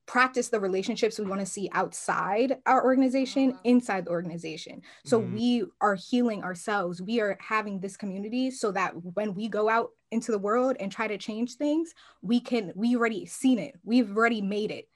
[0.06, 3.60] practice the relationships we want to see outside our organization uh-huh.
[3.66, 5.36] inside the organization so mm-hmm.
[5.36, 9.90] we are healing ourselves we are having this community so that when we go out
[10.12, 14.16] into the world and try to change things we can we already seen it we've
[14.16, 14.88] already made it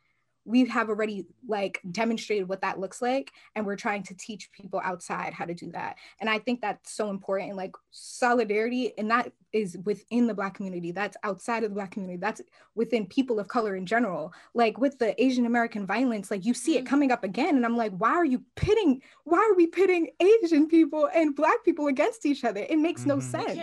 [0.46, 4.82] we have already like demonstrated what that looks like and we're trying to teach people
[4.84, 5.98] outside how to do that.
[6.20, 10.92] And i think that's so important like solidarity and that is within the black community
[10.92, 12.42] that's outside of the black community that's
[12.76, 14.34] within people of color in general.
[14.54, 16.88] Like with the asian american violence like you see it mm.
[16.88, 20.68] coming up again and i'm like why are you pitting why are we pitting asian
[20.68, 22.66] people and black people against each other?
[22.68, 23.10] It makes mm-hmm.
[23.10, 23.60] no sense.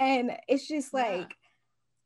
[0.00, 1.45] and it's just like yeah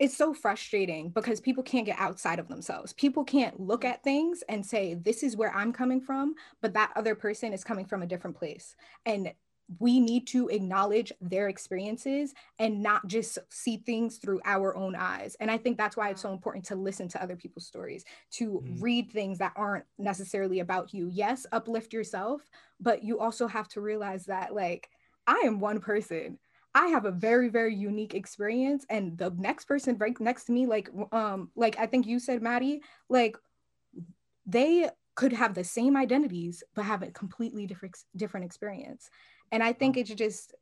[0.01, 2.95] it's so frustrating because people can't get outside of themselves.
[2.95, 6.93] People can't look at things and say, this is where I'm coming from, but that
[6.97, 8.75] other person is coming from a different place.
[9.05, 9.33] And
[9.79, 15.37] we need to acknowledge their experiences and not just see things through our own eyes.
[15.39, 18.63] And I think that's why it's so important to listen to other people's stories, to
[18.65, 18.83] mm.
[18.83, 21.09] read things that aren't necessarily about you.
[21.13, 22.41] Yes, uplift yourself,
[22.81, 24.89] but you also have to realize that, like,
[25.27, 26.39] I am one person
[26.75, 30.67] I have a very very unique experience and the next person right next to me
[30.67, 33.37] like um like I think you said Maddie like
[34.47, 39.11] they could have the same identities but have a completely different different experience.
[39.53, 40.55] And I think it's just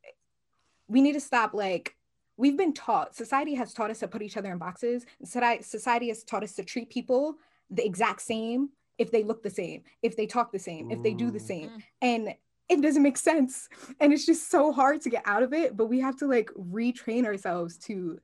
[0.89, 1.95] we need to stop like
[2.37, 5.05] we've been taught society has taught us to put each other in boxes.
[5.25, 7.37] Society has taught us to treat people
[7.71, 11.15] the exact same if they look the same if they talk the same if they
[11.15, 11.71] do the same.
[11.71, 11.83] Mm.
[12.03, 12.35] and
[12.69, 13.69] it doesn't make sense
[14.01, 16.51] and it's just so hard to get out of it but we have to like
[16.51, 18.19] retrain ourselves to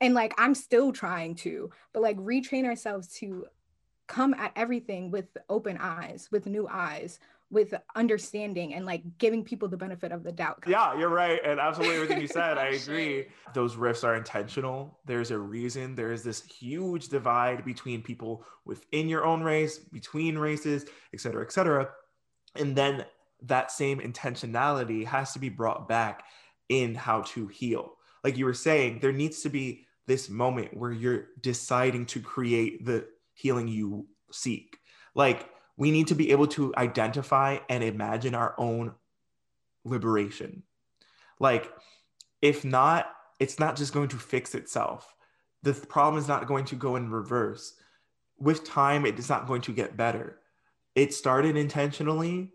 [0.00, 3.46] and like i'm still trying to but like retrain ourselves to
[4.08, 7.18] come at everything with open eyes with new eyes
[7.52, 10.64] with understanding and like giving people the benefit of the doubt.
[10.66, 11.38] Yeah, you're right.
[11.44, 13.26] And absolutely everything you said, I agree.
[13.52, 14.98] Those rifts are intentional.
[15.04, 15.94] There's a reason.
[15.94, 21.44] There is this huge divide between people within your own race, between races, et cetera,
[21.44, 21.90] et cetera.
[22.56, 23.04] And then
[23.46, 26.24] that same intentionality has to be brought back
[26.68, 27.94] in how to heal.
[28.24, 32.84] Like you were saying, there needs to be this moment where you're deciding to create
[32.84, 34.78] the healing you seek.
[35.14, 38.94] Like we need to be able to identify and imagine our own
[39.84, 40.62] liberation.
[41.38, 41.72] Like,
[42.40, 43.06] if not,
[43.40, 45.14] it's not just going to fix itself.
[45.62, 47.74] The problem is not going to go in reverse.
[48.38, 50.38] With time, it is not going to get better.
[50.94, 52.52] It started intentionally,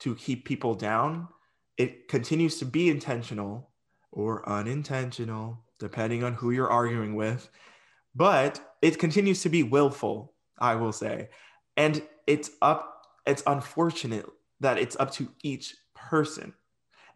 [0.00, 1.28] to keep people down,
[1.76, 3.70] it continues to be intentional
[4.12, 7.48] or unintentional, depending on who you're arguing with.
[8.14, 11.28] But it continues to be willful, I will say.
[11.76, 14.26] And it's up, it's unfortunate
[14.60, 16.54] that it's up to each person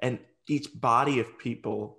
[0.00, 0.18] and
[0.48, 1.98] each body of people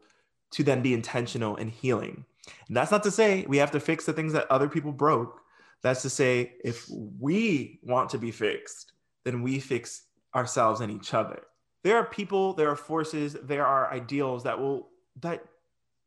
[0.52, 2.26] to then be intentional in healing.
[2.68, 5.40] And that's not to say we have to fix the things that other people broke.
[5.82, 8.94] That's to say, if we want to be fixed,
[9.26, 10.04] then we fix
[10.36, 11.44] ourselves and each other.
[11.84, 14.90] There are people, there are forces, there are ideals that will
[15.22, 15.44] that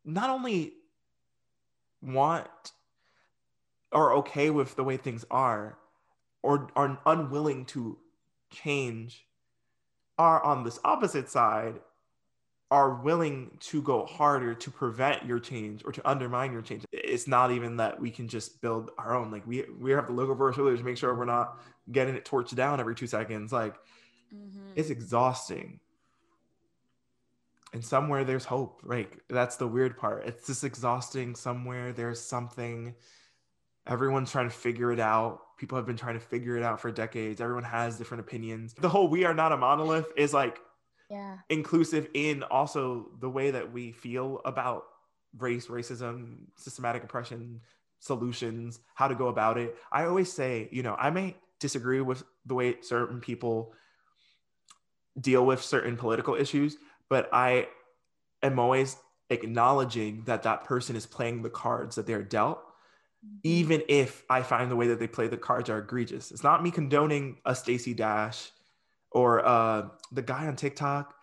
[0.05, 0.75] not only
[2.03, 2.49] want
[3.93, 5.79] are okay with the way things are
[6.43, 7.99] or are unwilling to
[8.51, 9.27] change
[10.19, 11.81] are on this opposite side
[12.71, 16.85] are willing to go harder to prevent your change or to undermine your change.
[16.93, 19.31] It's not even that we can just build our own.
[19.31, 21.61] Like we we have to look over our shoulders make sure we're not
[21.93, 23.53] getting it torched down every two seconds.
[23.53, 23.75] Like
[24.35, 24.73] mm-hmm.
[24.77, 25.81] it's exhausting.
[27.73, 30.27] And somewhere there's hope like that's the weird part.
[30.27, 31.35] It's just exhausting.
[31.35, 32.95] Somewhere there's something.
[33.87, 35.41] Everyone's trying to figure it out.
[35.59, 37.41] People have been trying to figure it out for decades.
[37.41, 38.75] Everyone has different opinions.
[38.75, 40.61] The whole we are not a monolith is like
[41.11, 41.39] yeah.
[41.49, 44.85] inclusive in also the way that we feel about
[45.39, 47.61] race racism systematic oppression
[47.99, 49.77] solutions how to go about it.
[49.91, 53.73] I always say you know i may disagree with the way certain people
[55.21, 56.77] deal with certain political issues,
[57.09, 57.69] but I
[58.43, 58.97] am always
[59.31, 63.37] acknowledging that that person is playing the cards that they're dealt, mm-hmm.
[63.43, 66.31] even if I find the way that they play the cards are egregious.
[66.31, 68.51] It's not me condoning a Stacey Dash
[69.11, 71.15] or uh, the guy on TikTok,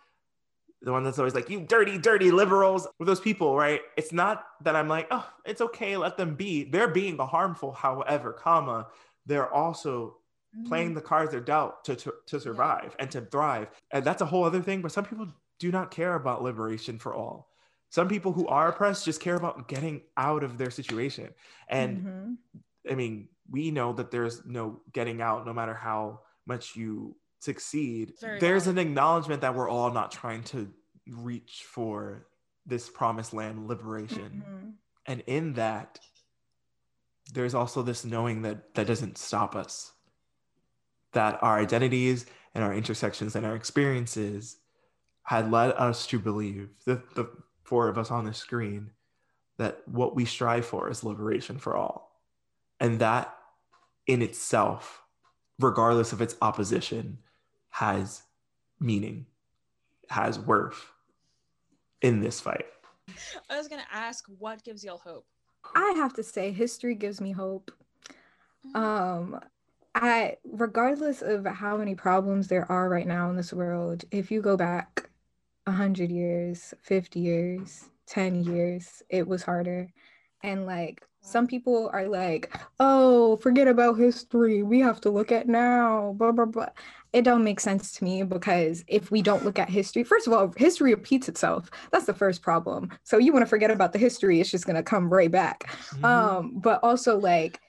[0.80, 3.80] the one that's always like, you dirty, dirty liberals with those people, right?
[3.96, 6.64] It's not that I'm like, oh, it's okay, let them be.
[6.64, 8.88] They're being a harmful, however, comma,
[9.26, 10.16] they're also
[10.56, 10.68] mm-hmm.
[10.68, 13.02] playing the cards they're dealt to, to, to survive yeah.
[13.02, 13.68] and to thrive.
[13.90, 14.82] And that's a whole other thing.
[14.82, 15.28] But some people
[15.58, 17.48] do not care about liberation for all.
[17.90, 21.28] Some people who are oppressed just care about getting out of their situation.
[21.68, 22.32] And mm-hmm.
[22.90, 28.14] I mean, we know that there's no getting out no matter how much you succeed.
[28.40, 30.70] There's an acknowledgement that we're all not trying to
[31.06, 32.26] reach for
[32.64, 34.42] this promised land liberation.
[34.46, 34.68] Mm-hmm.
[35.06, 35.98] And in that,
[37.32, 39.92] there's also this knowing that that doesn't stop us
[41.12, 44.56] that our identities and our intersections and our experiences
[45.24, 47.28] had led us to believe, the, the
[47.64, 48.90] four of us on the screen,
[49.58, 52.20] that what we strive for is liberation for all.
[52.80, 53.34] And that
[54.06, 55.02] in itself
[55.62, 57.18] regardless of its opposition,
[57.70, 58.22] has
[58.80, 59.26] meaning,
[60.10, 60.90] has worth
[62.02, 62.66] in this fight.
[63.48, 65.26] I was gonna ask, what gives y'all hope?
[65.74, 67.70] I have to say, history gives me hope.
[68.66, 68.76] Mm-hmm.
[68.76, 69.40] Um,
[69.94, 74.40] I, regardless of how many problems there are right now in this world, if you
[74.40, 75.10] go back
[75.64, 79.88] 100 years, 50 years, 10 years, it was harder.
[80.42, 84.62] And like some people are like, oh, forget about history.
[84.62, 86.70] We have to look at now, blah, blah, blah.
[87.12, 90.32] It don't make sense to me because if we don't look at history, first of
[90.32, 91.70] all, history repeats itself.
[91.92, 92.90] That's the first problem.
[93.04, 95.70] So you want to forget about the history, it's just gonna come right back.
[95.70, 96.04] Mhm.
[96.04, 97.60] Um, but also like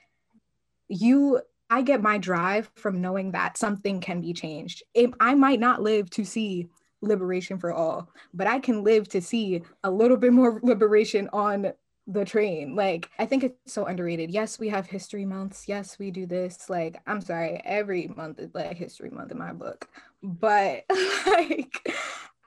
[0.88, 4.84] you I get my drive from knowing that something can be changed.
[4.94, 6.68] It, I might not live to see
[7.02, 11.74] liberation for all, but I can live to see a little bit more liberation on
[12.06, 12.76] the train.
[12.76, 14.30] Like, I think it's so underrated.
[14.30, 15.68] Yes, we have history months.
[15.68, 16.70] Yes, we do this.
[16.70, 19.88] Like, I'm sorry, every month is like history month in my book.
[20.22, 20.84] But
[21.26, 21.96] like,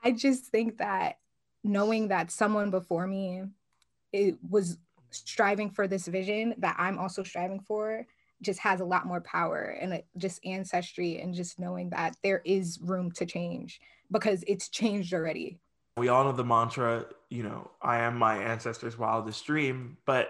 [0.03, 1.17] I just think that
[1.63, 3.43] knowing that someone before me
[4.13, 4.77] it was
[5.11, 8.05] striving for this vision that I'm also striving for
[8.41, 12.79] just has a lot more power and just ancestry and just knowing that there is
[12.81, 13.81] room to change
[14.11, 15.59] because it's changed already.
[15.97, 20.29] We all know the mantra, you know, I am my ancestors' wildest dream, but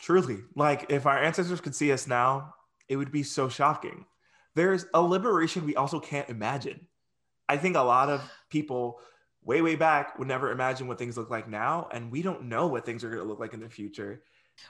[0.00, 2.54] truly, like if our ancestors could see us now,
[2.88, 4.06] it would be so shocking.
[4.54, 6.86] There's a liberation we also can't imagine.
[7.48, 9.00] I think a lot of people
[9.42, 12.68] way, way back would never imagine what things look like now, and we don't know
[12.68, 14.22] what things are going to look like in the future.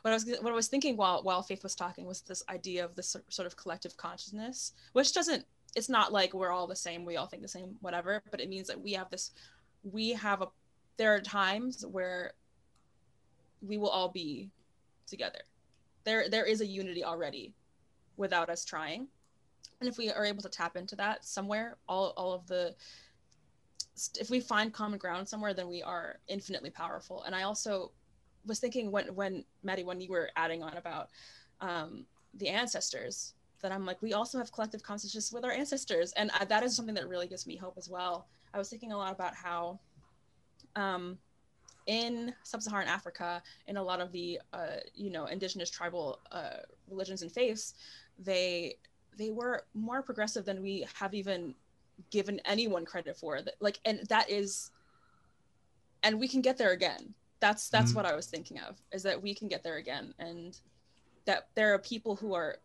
[0.02, 2.84] What I was what I was thinking while while Faith was talking was this idea
[2.84, 5.44] of this sort of collective consciousness, which doesn't.
[5.76, 7.04] It's not like we're all the same.
[7.04, 8.22] We all think the same, whatever.
[8.30, 9.32] But it means that we have this.
[9.82, 10.48] We have a.
[10.96, 12.34] There are times where
[13.60, 14.50] we will all be
[15.06, 15.40] together.
[16.04, 17.54] There there is a unity already,
[18.16, 19.08] without us trying,
[19.80, 22.74] and if we are able to tap into that somewhere, all all of the.
[24.18, 27.22] If we find common ground somewhere, then we are infinitely powerful.
[27.22, 27.92] And I also
[28.46, 31.08] was thinking when when Maddie when you were adding on about
[31.60, 36.12] um, the ancestors that I'm like we also have collective consciousness with our ancestors.
[36.12, 38.26] And I, that is something that really gives me hope as well.
[38.52, 39.80] I was thinking a lot about how
[40.76, 41.18] um,
[41.86, 47.22] in sub-Saharan Africa in a lot of the uh, you know indigenous tribal uh, religions
[47.22, 47.74] and faiths
[48.18, 48.76] they
[49.16, 51.54] they were more progressive than we have even
[52.10, 53.40] given anyone credit for.
[53.60, 54.70] Like and that is
[56.02, 57.14] and we can get there again
[57.44, 57.96] that's that's Mhm.
[57.96, 60.58] what I was thinking of is that we can get there again and
[61.26, 62.56] that there are people who are,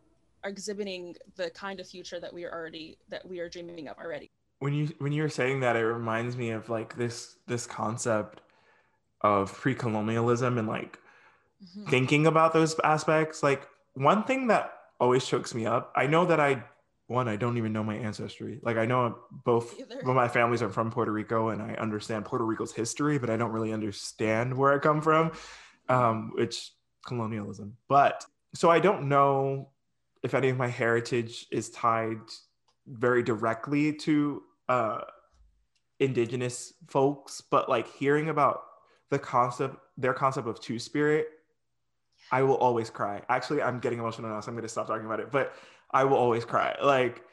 [0.44, 3.98] are exhibiting the kind of future that we are already that we are dreaming of
[3.98, 4.28] already.
[4.60, 7.18] when you when you were saying that it reminds me of like this
[7.52, 8.40] this concept
[9.22, 10.98] of pre-colonialism and like
[11.66, 11.90] Mhm.
[11.94, 13.62] thinking about those aspects like
[13.96, 14.66] one thing that
[15.02, 16.52] always chokes me up i know that i
[17.10, 18.60] one i don't even know my ancestry.
[18.62, 20.00] Like i know both Either.
[20.06, 23.36] well, my families are from puerto rico and i understand puerto rico's history but i
[23.36, 25.32] don't really understand where i come from
[25.90, 26.72] um, which
[27.06, 27.76] colonialism.
[27.88, 29.70] But so i don't know
[30.22, 32.20] if any of my heritage is tied
[32.86, 35.02] very directly to uh,
[36.00, 38.62] indigenous folks but like hearing about
[39.10, 41.28] the concept their concept of two spirit
[42.32, 43.22] i will always cry.
[43.30, 45.32] Actually i'm getting emotional now so i'm going to stop talking about it.
[45.32, 45.54] But
[45.92, 46.76] i will always cry.
[46.82, 47.24] Like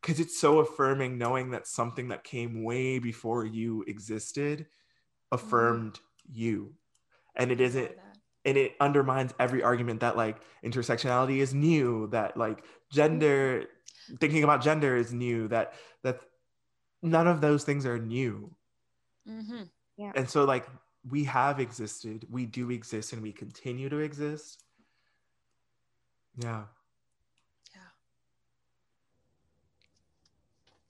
[0.00, 4.66] because it's so affirming knowing that something that came way before you existed
[5.32, 5.98] affirmed
[6.30, 6.74] you.
[7.36, 7.92] And it isn't
[8.44, 13.64] and it undermines every argument that like intersectionality is new that like gender
[14.20, 15.74] thinking about gender is new that
[16.04, 16.20] that
[17.02, 18.54] none of those things are new.
[19.26, 19.68] Mhm.
[20.14, 20.66] and so like
[21.08, 24.62] we have existed we do exist and we continue to exist.
[26.36, 26.75] Yeah Yeah.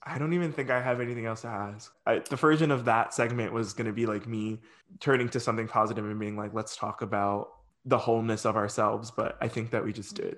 [0.07, 1.93] I don't even think I have anything else to ask.
[2.07, 4.61] I, the version of that segment was going to be like me
[5.01, 7.49] turning to something positive and being like, let's talk about
[7.85, 9.11] the wholeness of ourselves.
[9.11, 10.37] But I think that we just did.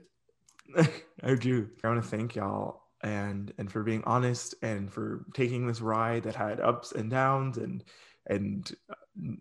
[1.23, 1.69] I do.
[1.85, 6.25] I want to thank y'all and and for being honest and for taking this ride
[6.25, 7.85] that had ups and downs and
[8.27, 9.33] and uh,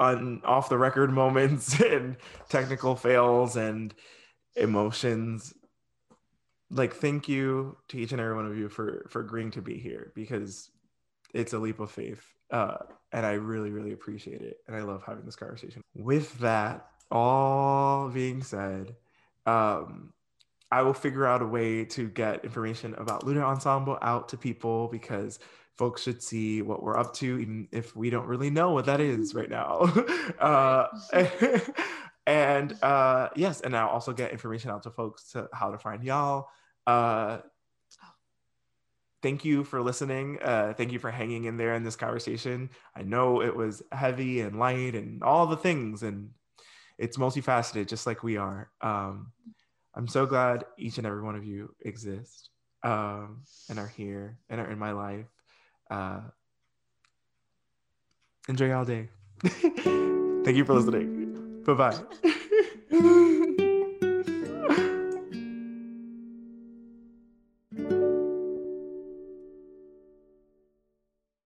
[0.00, 2.16] on off the record moments and
[2.48, 3.94] technical fails and
[4.56, 5.54] emotions
[6.70, 9.78] like thank you to each and every one of you for for agreeing to be
[9.78, 10.70] here because
[11.34, 12.76] it's a leap of faith uh
[13.12, 15.82] and i really really appreciate it and i love having this conversation.
[15.94, 18.94] With that all being said
[19.46, 20.12] um
[20.70, 24.88] i will figure out a way to get information about luna ensemble out to people
[24.88, 25.38] because
[25.78, 29.00] folks should see what we're up to even if we don't really know what that
[29.00, 29.90] is right now.
[30.38, 30.86] Uh
[32.28, 36.04] and uh yes and i'll also get information out to folks to how to find
[36.04, 36.48] y'all
[36.86, 37.40] Uh,
[39.22, 40.38] thank you for listening.
[40.40, 42.70] Uh, thank you for hanging in there in this conversation.
[42.96, 46.30] I know it was heavy and light and all the things, and
[46.96, 48.70] it's multifaceted, just like we are.
[48.80, 49.32] Um,
[49.94, 52.50] I'm so glad each and every one of you exist
[52.82, 55.26] um, and are here and are in my life.
[55.90, 56.20] Uh,
[58.48, 59.08] enjoy all day.
[59.44, 61.17] Thank you for listening.
[61.68, 63.28] Então Bye-bye.